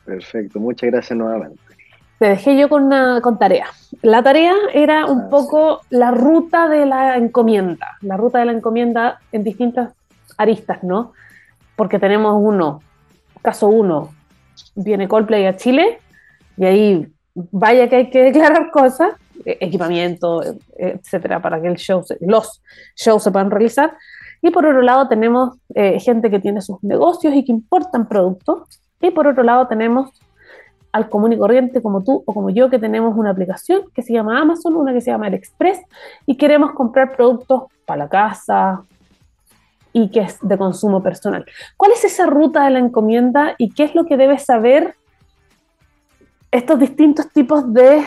[0.03, 1.60] Perfecto, muchas gracias nuevamente.
[2.17, 3.67] Te dejé yo con una con tarea.
[4.01, 8.53] La tarea era un ah, poco la ruta de la encomienda, la ruta de la
[8.53, 9.93] encomienda en distintas
[10.38, 11.13] aristas, ¿no?
[11.75, 12.82] Porque tenemos uno,
[13.43, 14.10] caso uno,
[14.73, 15.99] viene Coldplay a Chile
[16.58, 17.08] y ahí
[17.52, 19.12] vaya que hay que declarar cosas,
[19.45, 21.78] e, equipamiento, e, etcétera, para que el
[22.21, 22.62] los
[22.95, 23.95] shows se puedan realizar.
[24.41, 28.63] Y por otro lado tenemos eh, gente que tiene sus negocios y que importan productos
[29.02, 30.10] y por otro lado tenemos
[30.91, 34.13] al común y corriente como tú o como yo que tenemos una aplicación que se
[34.13, 35.80] llama Amazon, una que se llama AliExpress
[36.26, 38.84] y queremos comprar productos para la casa
[39.91, 41.45] y que es de consumo personal.
[41.76, 44.95] ¿Cuál es esa ruta de la encomienda y qué es lo que debes saber
[46.58, 48.04] estos distintos tipos de,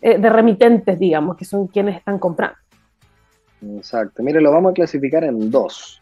[0.00, 2.56] eh, de remitentes, digamos, que son quienes están comprando?
[3.76, 4.22] Exacto.
[4.22, 6.00] Mire, lo vamos a clasificar en dos.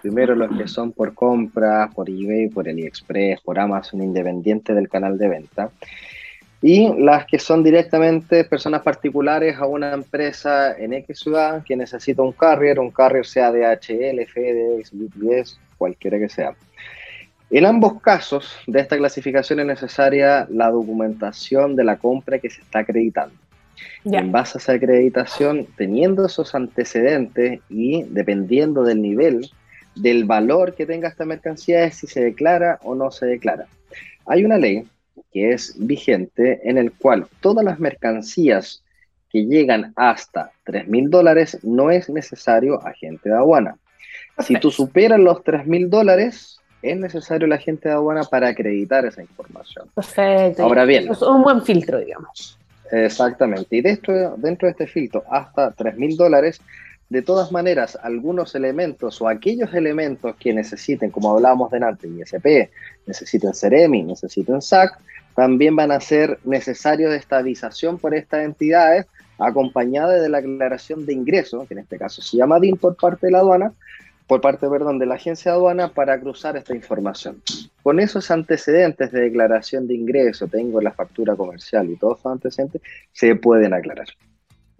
[0.00, 5.18] Primero los que son por compra, por eBay, por AliExpress, por Amazon, independiente del canal
[5.18, 5.70] de venta.
[6.62, 12.22] Y las que son directamente personas particulares a una empresa en X ciudad que necesita
[12.22, 16.54] un carrier, un carrier sea DHL, FedEx, UPS, cualquiera que sea.
[17.50, 22.60] En ambos casos de esta clasificación es necesaria la documentación de la compra que se
[22.60, 23.34] está acreditando.
[24.04, 29.50] En base a esa acreditación, teniendo esos antecedentes y dependiendo del nivel
[29.94, 33.66] del valor que tenga esta mercancía es si se declara o no se declara.
[34.26, 34.84] Hay una ley
[35.32, 38.82] que es vigente en el cual todas las mercancías
[39.30, 43.76] que llegan hasta 3 mil dólares no es necesario agente de aduana.
[44.38, 49.04] Si tú superas los 3 mil dólares, es necesario el agente de aduana para acreditar
[49.06, 49.88] esa información.
[49.94, 50.62] Perfecto.
[50.62, 51.10] Ahora bien.
[51.10, 52.58] Es un buen filtro, digamos.
[52.90, 53.76] Exactamente.
[53.76, 56.60] Y dentro, dentro de este filtro, hasta 3 mil dólares,
[57.08, 62.70] de todas maneras, algunos elementos o aquellos elementos que necesiten, como hablábamos delante, ISP,
[63.06, 64.98] necesiten CEREMI, necesiten SAC,
[65.34, 69.06] también van a ser necesarios de estabilización por estas entidades,
[69.38, 73.28] acompañada de la aclaración de ingreso, que en este caso se llama DIN por parte
[73.28, 73.72] de la aduana,
[74.28, 77.42] por parte, perdón, de la agencia aduana para cruzar esta información.
[77.82, 82.82] Con esos antecedentes de declaración de ingreso, tengo la factura comercial y todos esos antecedentes,
[83.10, 84.08] se pueden aclarar.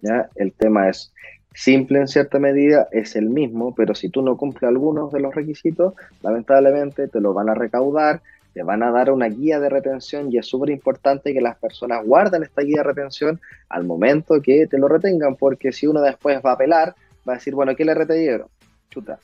[0.01, 0.29] ¿ya?
[0.35, 1.11] El tema es
[1.55, 5.33] simple en cierta medida, es el mismo, pero si tú no cumples algunos de los
[5.33, 8.21] requisitos, lamentablemente te lo van a recaudar,
[8.53, 12.05] te van a dar una guía de retención y es súper importante que las personas
[12.05, 16.39] guarden esta guía de retención al momento que te lo retengan, porque si uno después
[16.45, 16.93] va a apelar,
[17.27, 18.47] va a decir, bueno, ¿qué le retuvieron?
[18.91, 19.19] Chuta.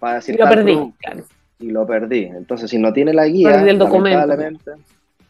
[0.00, 0.94] Decir, y lo perdí.
[1.58, 2.24] Y lo perdí.
[2.24, 4.72] Entonces, si no tiene la guía, lamentablemente,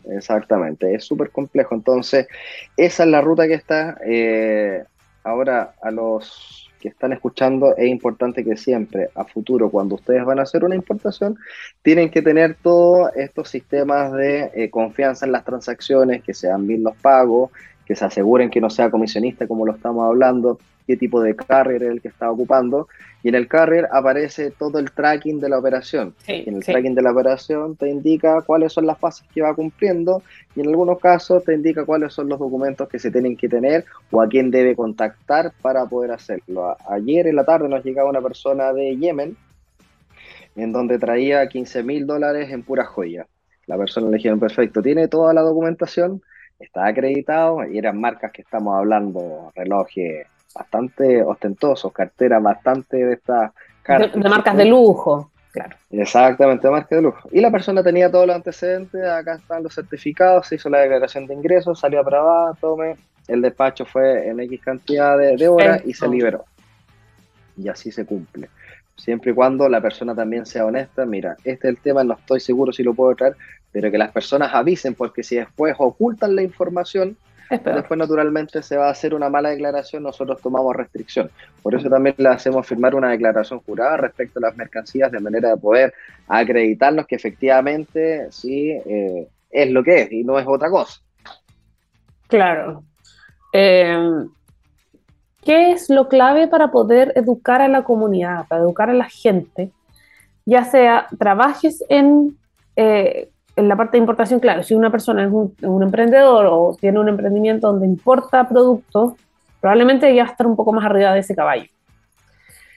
[0.09, 1.75] exactamente, es súper complejo.
[1.75, 2.29] Entonces,
[2.77, 3.99] esa es la ruta que está.
[4.05, 4.85] Eh,
[5.29, 10.39] Ahora, a los que están escuchando, es importante que siempre, a futuro, cuando ustedes van
[10.39, 11.37] a hacer una importación,
[11.83, 16.83] tienen que tener todos estos sistemas de eh, confianza en las transacciones, que sean bien
[16.83, 17.51] los pagos,
[17.85, 21.83] que se aseguren que no sea comisionista como lo estamos hablando, qué tipo de carrier
[21.83, 22.89] es el que está ocupando,
[23.23, 26.15] y en el carrier aparece todo el tracking de la operación.
[26.27, 29.55] y en el tracking de la operación te indica cuáles son las fases que va
[29.55, 30.23] cumpliendo,
[30.57, 33.85] y en algunos casos te indica cuáles son los documentos que se tienen que tener
[34.11, 36.75] o a quién debe contactar para poder hacerlo.
[36.89, 39.37] Ayer en la tarde nos llegaba una persona de Yemen,
[40.57, 43.27] en donde traía 15 mil dólares en pura joya.
[43.67, 46.23] La persona le dijeron, perfecto, tiene toda la documentación,
[46.59, 53.53] está acreditado y eran marcas que estamos hablando, relojes bastante ostentosos, carteras bastante de estas
[53.87, 55.77] de, de, marcas de lujo, claro.
[55.91, 57.29] Exactamente, de marcas de lujo.
[57.33, 61.27] Y la persona tenía todos los antecedentes, acá están los certificados, se hizo la declaración
[61.27, 62.97] de ingresos, salió aprobada, tome,
[63.29, 66.45] el despacho fue en X cantidad de, horas y se liberó.
[67.57, 68.49] Y así se cumple.
[68.97, 72.41] Siempre y cuando la persona también sea honesta, mira, este es el tema, no estoy
[72.41, 73.37] seguro si lo puedo traer,
[73.71, 77.17] pero que las personas avisen, porque si después ocultan la información,
[77.51, 81.31] después naturalmente se va a hacer una mala declaración, nosotros tomamos restricción.
[81.63, 85.51] Por eso también le hacemos firmar una declaración jurada respecto a las mercancías, de manera
[85.51, 85.95] de poder
[86.27, 91.01] acreditarnos que efectivamente sí eh, es lo que es y no es otra cosa.
[92.29, 92.83] Claro.
[93.53, 93.97] Eh,
[95.43, 99.71] ¿Qué es lo clave para poder educar a la comunidad, para educar a la gente?
[100.45, 102.37] Ya sea trabajes en
[102.77, 107.01] eh, en la parte de importación, claro, si una persona es un, emprendedor o tiene
[107.01, 109.15] un emprendimiento donde importa productos,
[109.61, 111.67] probablemente ya va a estar un poco más arriba de ese caballo.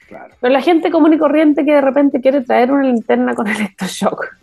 [0.09, 4.35] Pero la gente común y corriente que de repente quiere traer una linterna con electroshock,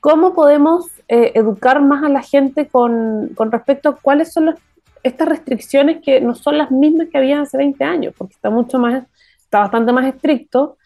[0.00, 4.54] ¿cómo podemos eh, educar más a la gente con, con respecto a cuáles son
[5.02, 8.14] estas restricciones que no son las mismas que había hace 20 años?
[8.16, 9.04] Porque está mucho más,
[9.40, 10.78] está bastante más estricto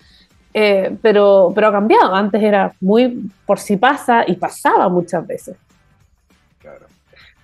[0.52, 2.14] eh, pero, pero ha cambiado.
[2.14, 5.56] Antes era muy por si pasa y pasaba muchas veces.
[6.58, 6.86] Claro.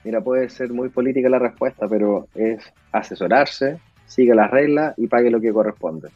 [0.04, 5.30] Mira, puede ser muy política la respuesta, pero es asesorarse, sigue las reglas y pague
[5.30, 6.08] lo que corresponde.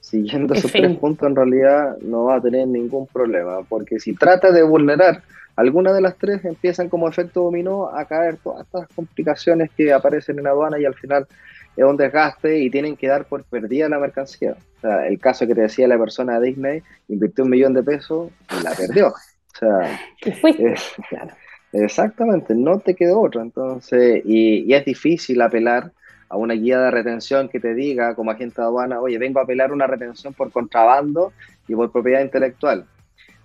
[0.00, 4.50] Siguiendo esos tres puntos, en realidad no va a tener ningún problema, porque si trata
[4.50, 5.22] de vulnerar
[5.56, 10.38] alguna de las tres, empiezan como efecto dominó a caer todas estas complicaciones que aparecen
[10.38, 11.26] en aduana y al final
[11.76, 14.56] es un desgaste y tienen que dar por perdida la mercancía.
[14.78, 17.82] O sea, el caso que te decía la persona de Disney, invirtió un millón de
[17.82, 19.08] pesos y la perdió.
[19.08, 20.00] O sea,
[21.72, 23.42] exactamente, no te quedó otro.
[23.42, 25.92] Entonces, y, es difícil apelar
[26.28, 29.42] a una guía de retención que te diga como agente de aduana, oye, vengo a
[29.42, 31.32] apelar una retención por contrabando
[31.66, 32.86] y por propiedad intelectual.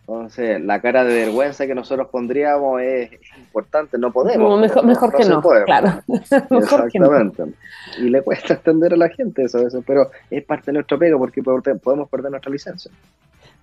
[0.07, 4.59] Entonces, la cara de vergüenza que nosotros pondríamos es importante, no podemos.
[4.59, 6.03] mejor, mejor que no, claro.
[6.51, 7.43] Exactamente.
[7.97, 11.17] Y le cuesta entender a la gente eso, eso, pero es parte de nuestro pego
[11.17, 12.91] porque podemos perder nuestra licencia.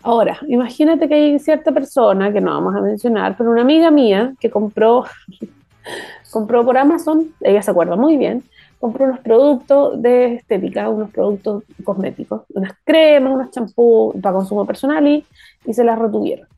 [0.03, 4.35] Ahora, imagínate que hay cierta persona, que no vamos a mencionar, pero una amiga mía
[4.41, 5.05] que compró,
[6.33, 8.43] compró por Amazon, ella se acuerda muy bien,
[8.83, 15.07] compró unos productos de estética, unos productos cosméticos, unas cremas, unos champús para consumo personal
[15.07, 15.25] y,
[15.73, 16.49] se las retuvieron.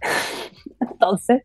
[0.80, 1.42] Entonces,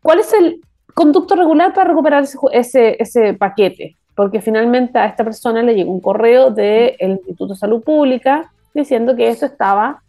[0.00, 0.60] ¿cuál es el
[0.94, 3.96] conducto regular para recuperar ese, ese, paquete?
[4.14, 9.16] Porque finalmente a esta persona le llegó un correo del Instituto de Salud Pública diciendo
[9.16, 10.00] que eso estaba,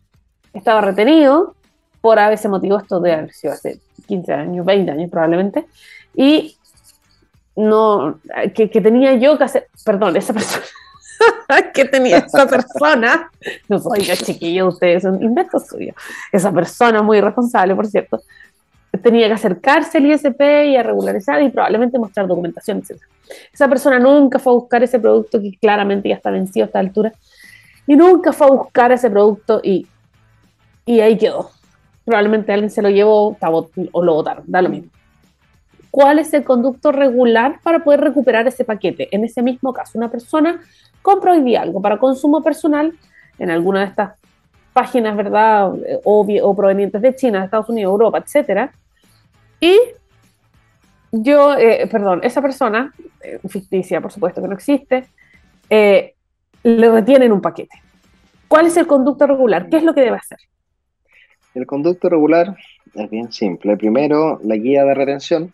[0.53, 1.55] estaba retenido
[1.99, 5.65] por ese motivo, esto de haber sido hace 15 años, 20 años probablemente,
[6.13, 6.55] y
[7.55, 8.19] no,
[8.53, 10.65] que, tenía yo que hacer, perdón, esa persona,
[11.73, 13.31] que tenía esa persona,
[13.69, 15.95] no soy yo chiquillo, ustedes son inventos suyos,
[16.31, 18.21] esa persona muy responsable, por cierto,
[19.01, 23.01] tenía que acercarse al ISP y a regularizar y probablemente mostrar documentación, etc.
[23.53, 26.79] Esa persona nunca fue a buscar ese producto que claramente ya está vencido a esta
[26.79, 27.13] altura
[27.87, 29.87] y nunca fue a buscar ese producto y,
[30.85, 31.51] y ahí quedó.
[32.05, 33.35] Probablemente alguien se lo llevó
[33.91, 34.89] o lo botaron, da lo mismo
[35.95, 39.08] cuál es el conducto regular para poder recuperar ese paquete.
[39.15, 40.60] En ese mismo caso, una persona
[41.01, 42.91] compra hoy día algo para consumo personal
[43.39, 44.12] en alguna de estas
[44.73, 45.71] páginas, ¿verdad?
[46.03, 48.73] O, o provenientes de China, Estados Unidos, Europa, etcétera.
[49.62, 49.73] Y
[51.13, 55.05] yo, eh, perdón, esa persona, eh, ficticia, por supuesto que no existe,
[55.69, 56.13] eh,
[56.63, 57.81] le retienen un paquete.
[58.49, 59.69] ¿Cuál es el conducto regular?
[59.69, 60.39] ¿Qué es lo que debe hacer?
[61.53, 62.58] El conducto regular
[62.95, 63.77] es bien simple.
[63.77, 65.53] Primero, la guía de retención,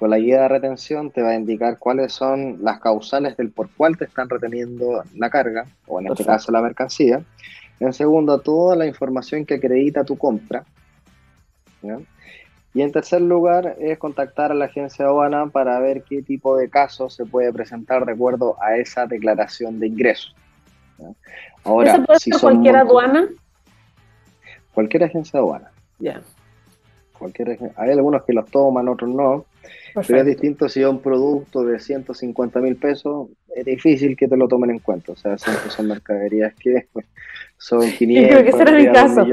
[0.00, 3.68] con la guía de retención te va a indicar cuáles son las causales del por
[3.68, 7.22] cuál te están reteniendo la carga, o en este caso la mercancía.
[7.80, 10.64] En segundo, toda la información que acredita tu compra.
[12.72, 16.56] Y en tercer lugar, es contactar a la agencia de aduana para ver qué tipo
[16.56, 20.34] de caso se puede presentar de acuerdo a esa declaración de ingresos.
[21.62, 23.28] Ahora, ¿Eso puede si ser cualquier aduana?
[24.72, 25.70] Cualquier agencia de aduana.
[25.98, 26.22] Ya.
[27.18, 29.44] Cualquier, hay algunos que los toman, otros no
[30.06, 34.36] Pero es distinto si es un producto de 150 mil pesos, es difícil que te
[34.36, 35.12] lo tomen en cuenta.
[35.12, 36.86] O sea, siempre son mercaderías que
[37.58, 38.22] son 500.
[38.22, 39.26] Yo creo que ese era mi caso.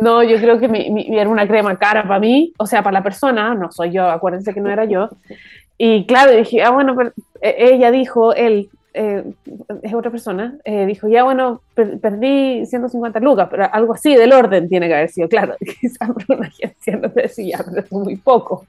[0.00, 3.02] No, yo creo que mi, era una crema cara para mí, o sea, para la
[3.02, 5.08] persona, no soy yo, acuérdense que no era yo.
[5.76, 9.24] Y claro, dije, ah, bueno, pero eh, ella dijo, él, eh,
[9.82, 14.68] es otra persona, eh, dijo, ya bueno, perdí 150 lucas, pero algo así del orden
[14.68, 18.66] tiene que haber sido, claro, quizás por una agencia no decía, pero es muy poco.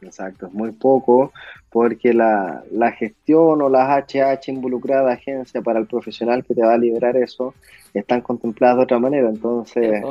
[0.00, 1.32] Exacto, es muy poco
[1.70, 2.62] porque la,
[2.98, 7.54] gestión o las HH involucradas agencia para el profesional que te va a liberar eso
[7.92, 9.28] están contempladas de otra manera.
[9.28, 10.02] Entonces,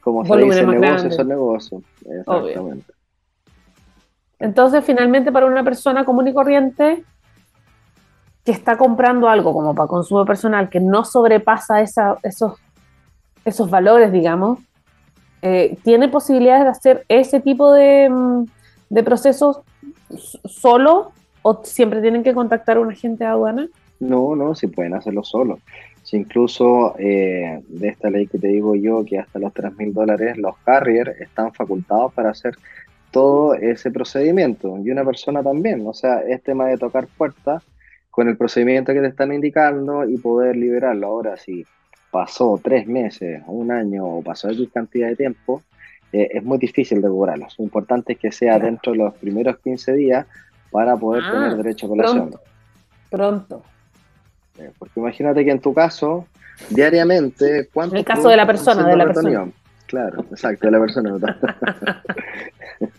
[0.00, 1.82] como se dice, negocio son negocios.
[2.04, 2.92] Exactamente.
[4.38, 7.04] Entonces, finalmente, para una persona común y corriente
[8.44, 12.54] que está comprando algo como para consumo personal que no sobrepasa esa, esos,
[13.44, 14.58] esos valores, digamos,
[15.42, 18.44] eh, tiene posibilidades de hacer ese tipo de, mm,
[18.90, 19.60] de procesos
[20.44, 21.12] solo
[21.42, 23.68] o siempre tienen que contactar a un agente de aduana?
[24.00, 25.60] No, no, si pueden hacerlo solo.
[26.02, 29.92] Si incluso eh, de esta ley que te digo yo, que hasta los 3 mil
[29.92, 32.54] dólares, los carriers están facultados para hacer
[33.10, 34.78] todo ese procedimiento.
[34.82, 35.86] Y una persona también.
[35.86, 37.62] O sea, es tema de tocar puertas
[38.10, 41.06] con el procedimiento que te están indicando y poder liberarlo.
[41.06, 41.64] Ahora, si
[42.10, 45.62] pasó tres meses, un año o pasó X cantidad de tiempo,
[46.12, 47.54] eh, es muy difícil de cobrarlos.
[47.58, 50.26] Lo importante es que sea dentro de los primeros 15 días
[50.70, 52.30] para poder ah, tener derecho a colación.
[53.10, 53.62] Pronto.
[54.58, 56.26] Eh, porque imagínate que en tu caso,
[56.68, 57.94] diariamente, ¿cuánto?
[57.94, 59.48] En el caso de la persona, de la persona.
[59.86, 61.18] Claro, exacto, de la persona.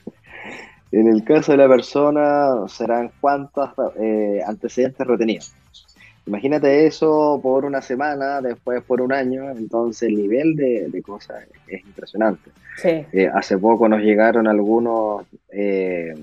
[0.91, 5.53] en el caso de la persona, serán cuántos eh, antecedentes retenidos.
[6.27, 11.83] Imagínate eso por una semana, después por un año, entonces el nivel de, cosas es
[11.83, 12.51] impresionante.
[12.83, 16.13] Eh, hace poco nos llegaron algunos eh,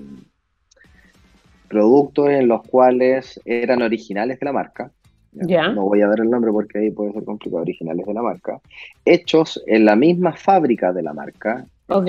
[1.67, 4.91] productos en los cuales eran originales de la marca.
[5.31, 8.59] No voy a dar el nombre porque ahí puede ser complicado, originales de la marca,
[9.05, 11.65] hechos en la misma fábrica de la marca.
[11.87, 12.07] Ok.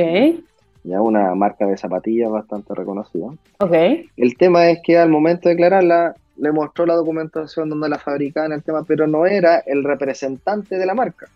[0.82, 3.26] Ya una marca de zapatillas bastante reconocida.
[3.58, 3.74] Ok.
[4.16, 8.52] El tema es que al momento de declararla, le mostró la documentación donde la fabricaban
[8.52, 11.26] el tema, pero no era el representante de la marca.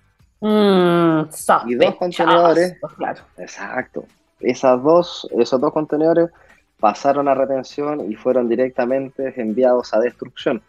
[0.41, 1.23] Mm,
[1.67, 3.21] y dos contenedores, claro.
[3.39, 4.05] exacto,
[4.41, 6.31] esas dos, esos dos contenedores
[6.79, 10.61] pasaron a retención y fueron directamente enviados a destrucción.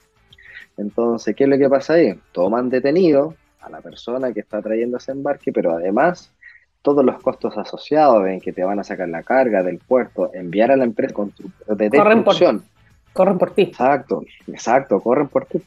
[0.78, 2.20] Entonces, ¿qué es lo que pasa ahí?
[2.32, 6.32] Toman detenido a la persona que está trayendo ese embarque, pero además
[6.82, 10.72] todos los costos asociados en que te van a sacar la carga del puerto, enviar
[10.72, 11.16] a la empresa
[11.68, 12.64] de destrucción.
[13.16, 13.62] Corren por ti.
[13.62, 15.62] Exacto, exacto, corren por ti.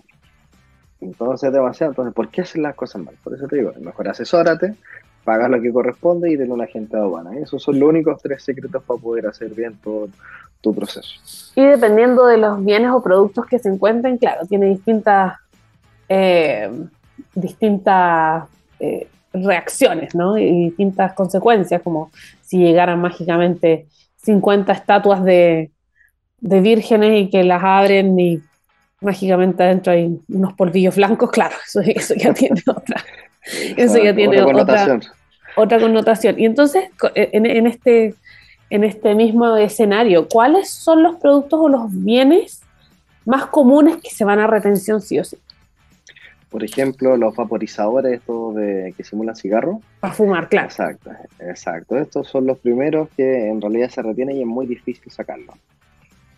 [1.00, 1.92] Entonces, demasiado.
[1.92, 3.14] Entonces, ¿por qué hacen las cosas mal?
[3.24, 4.74] Por eso te digo, mejor asesórate,
[5.24, 7.38] pagas lo que corresponde y ten un agente de aduana.
[7.38, 10.10] Esos son los únicos tres secretos para poder hacer bien todo
[10.60, 11.08] tu proceso.
[11.54, 15.38] Y dependiendo de los bienes o productos que se encuentren, claro, tiene distintas,
[16.06, 16.70] eh,
[17.34, 18.44] distintas
[18.78, 20.36] eh, reacciones, ¿no?
[20.36, 22.10] Y distintas consecuencias, como
[22.42, 23.86] si llegaran mágicamente
[24.18, 25.70] 50 estatuas de,
[26.40, 28.40] de vírgenes y que las abren y
[29.00, 33.04] mágicamente adentro hay unos polvillos blancos, claro, eso, ya tiene otra,
[33.76, 35.02] eso ya tiene otra connotación.
[35.56, 36.38] Otra, connotación.
[36.38, 36.84] Y entonces,
[37.14, 38.14] e, en, este,
[38.70, 42.62] en este mismo escenario, ¿cuáles son los productos o los bienes
[43.24, 45.36] más comunes que se van a retención sí o sí?
[46.48, 49.80] Por ejemplo, los vaporizadores estos de, que simulan cigarro.
[50.00, 50.68] Para fumar, claro.
[50.68, 51.10] Exacto,
[51.40, 51.98] exacto.
[51.98, 55.56] Estos son los primeros que en realidad se retienen y es muy difícil sacarlos.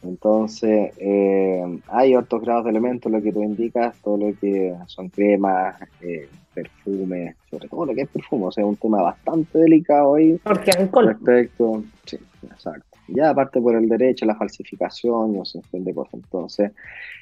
[0.02, 5.10] Entonces, eh, hay otros grados de elementos, lo que tú indicas, todo lo que son
[5.10, 10.14] cremas, eh, perfumes, sobre todo lo que es perfume, o sea, un tema bastante delicado
[10.14, 10.40] ahí.
[10.42, 11.08] Porque alcohol.
[11.08, 12.98] Respecto, sí, exacto.
[13.08, 16.14] Ya aparte por el derecho, la falsificación, no sé, de cosas.
[16.14, 16.72] Entonces,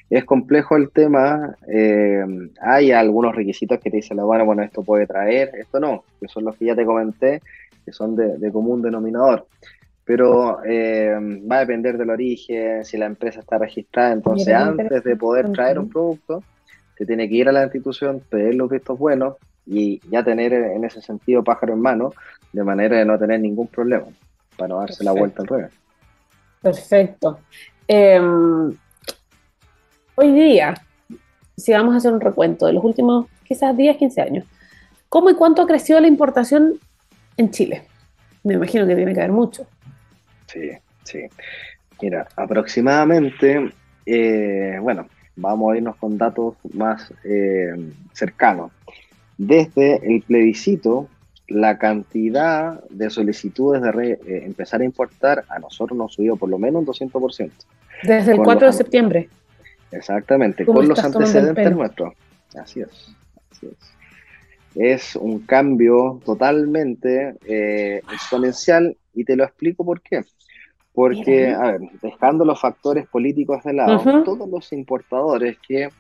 [0.09, 1.57] es complejo el tema.
[1.67, 2.25] Eh,
[2.61, 6.29] hay algunos requisitos que te dice la bueno, bueno, esto puede traer, esto no, que
[6.29, 7.41] son los que ya te comenté,
[7.85, 9.47] que son de común denominador
[10.09, 14.13] pero eh, va a depender del origen, si la empresa está registrada.
[14.13, 16.43] Entonces, antes de poder traer un producto,
[16.97, 19.35] se tiene que ir a la institución, pedir los vistos buenos
[19.67, 22.15] y ya tener en ese sentido pájaro en mano,
[22.55, 24.07] de manera de no tener ningún problema,
[24.57, 25.73] para no darse la vuelta al revés.
[26.63, 27.41] Perfecto.
[27.87, 28.75] Em,
[30.15, 30.73] hoy día,
[31.55, 34.47] si vamos a hacer un recuento de los últimos quizás 10, 15 años,
[35.11, 36.81] ¿cómo y cuánto ha crecido la importación
[37.37, 37.83] en Chile?
[38.43, 39.67] Me imagino que tiene que haber mucho.
[40.49, 40.71] Sí,
[41.05, 41.21] sí.
[42.03, 43.73] Mira, aproximadamente,
[44.05, 48.73] eh, bueno, vamos a irnos con datos más eh, cercanos.
[49.37, 51.09] Desde el plebiscito
[51.49, 56.59] la cantidad de solicitudes de eh, empezar a importar a nosotros nos subió por lo
[56.59, 57.51] menos un 200%.
[58.03, 59.29] Desde el 4 de septiembre.
[59.91, 62.13] Exactamente, con los antecedentes nuestros.
[62.55, 63.17] Así es,
[63.51, 63.99] así es.
[64.75, 70.25] Es un cambio totalmente eh, exponencial y te lo explico por qué.
[70.99, 75.91] Porque, a ver, dejando los factores políticos de lado, todos los importadores que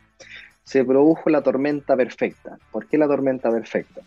[0.64, 2.58] se produjo la tormenta perfecta.
[2.72, 4.00] ¿Por qué la tormenta perfecta?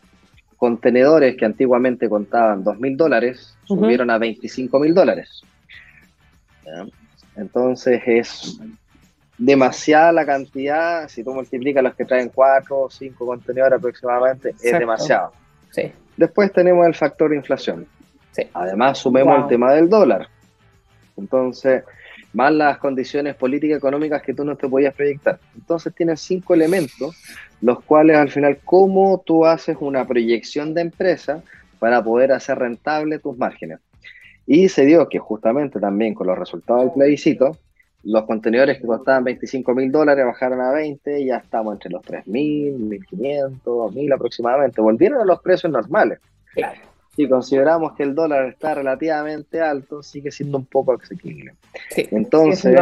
[0.57, 5.43] Contenedores que antiguamente contaban 2 mil dólares subieron a 25 mil dólares.
[7.37, 8.59] Entonces es
[9.37, 14.77] demasiada la cantidad, si tú multiplicas los que traen 4 o 5 contenedores aproximadamente, es
[14.77, 15.31] demasiado.
[16.17, 17.87] Después tenemos el factor inflación.
[18.53, 20.27] Además sumemos el tema del dólar.
[21.21, 21.83] Entonces,
[22.33, 25.39] más las condiciones políticas y económicas que tú no te podías proyectar.
[25.55, 27.15] Entonces tienes cinco elementos,
[27.61, 31.43] los cuales al final, cómo tú haces una proyección de empresa
[31.79, 33.79] para poder hacer rentable tus márgenes.
[34.47, 37.57] Y se dio que justamente también con los resultados del plebiscito,
[38.03, 42.25] los contenedores que costaban 25 mil dólares bajaron a 20, ya estamos entre los 3
[42.27, 44.81] mil, 1500, mil aproximadamente.
[44.81, 46.19] Volvieron a los precios normales.
[46.53, 51.53] Claro si consideramos que el dólar está relativamente alto, sigue siendo un poco asequible.
[51.95, 52.73] Entonces,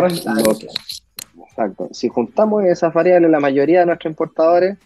[1.48, 4.78] exacto, si juntamos esas variables, la mayoría de nuestros importadores,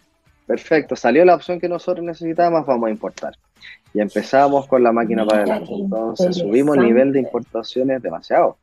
[0.46, 3.34] perfecto, salió la opción que nosotros necesitábamos, vamos a importar.
[3.92, 5.72] Y empezamos con la máquina para adelante.
[5.72, 8.56] Entonces, subimos el nivel de importaciones demasiado.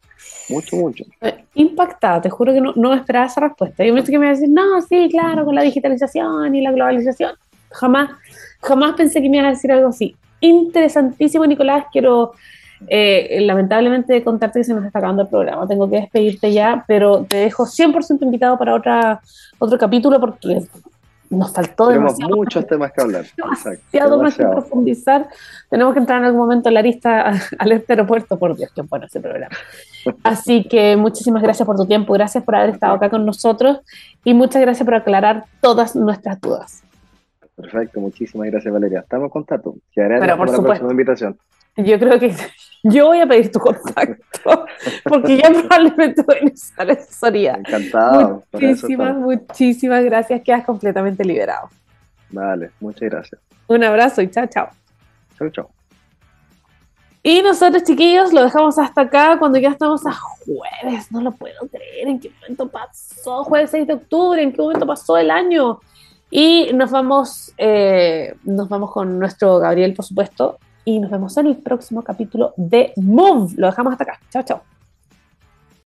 [0.50, 1.06] Mucho, mucho.
[1.22, 3.84] Eh, impactada, te juro que no, no esperaba esa respuesta.
[3.86, 6.72] Yo pensé que me iba a decir, no, sí, claro, con la digitalización y la
[6.72, 7.32] globalización.
[7.70, 8.10] Jamás,
[8.62, 11.86] jamás pensé que me iba a decir algo así interesantísimo, Nicolás.
[11.92, 12.34] Quiero,
[12.88, 15.68] eh, lamentablemente, contarte que se nos está acabando el programa.
[15.68, 19.22] Tengo que despedirte ya, pero te dejo 100% invitado para otra,
[19.60, 20.68] otro capítulo porque
[21.32, 23.26] nos faltó Tenemos muchos temas que hablar.
[23.38, 25.30] Demasiado, más que profundizar.
[25.70, 28.38] Tenemos que entrar en algún momento en la lista al aeropuerto.
[28.38, 29.56] Por Dios, qué bueno ese programa.
[30.24, 33.80] Así que muchísimas gracias por tu tiempo, gracias por haber estado acá con nosotros
[34.24, 36.84] y muchas gracias por aclarar todas nuestras dudas.
[37.62, 39.00] Perfecto, muchísimas gracias Valeria.
[39.00, 39.76] Estamos en contacto.
[39.94, 40.62] Pero por supuesto.
[40.62, 41.38] la próxima invitación.
[41.78, 42.36] Yo creo que
[42.84, 44.66] yo voy a pedir tu contacto
[45.04, 47.54] porque ya probablemente voy a necesitar asesoría.
[47.56, 48.44] Encantado.
[48.52, 50.42] Muchísimas, muchísimas gracias.
[50.42, 51.70] Quedas completamente liberado.
[52.30, 53.42] Vale, muchas gracias.
[53.68, 54.70] Un abrazo y chao, chao.
[55.38, 55.70] Chao, chao.
[57.24, 61.12] Y nosotros, chiquillos, lo dejamos hasta acá cuando ya estamos a jueves.
[61.12, 62.08] No lo puedo creer.
[62.08, 63.44] ¿En qué momento pasó?
[63.44, 64.42] Jueves 6 de octubre.
[64.42, 65.80] ¿En qué momento pasó el año?
[66.32, 71.48] Y nos vamos, eh, nos vamos con nuestro Gabriel, por supuesto, y nos vemos en
[71.48, 73.54] el próximo capítulo de Move.
[73.58, 74.20] Lo dejamos hasta acá.
[74.32, 74.81] Chao, chao.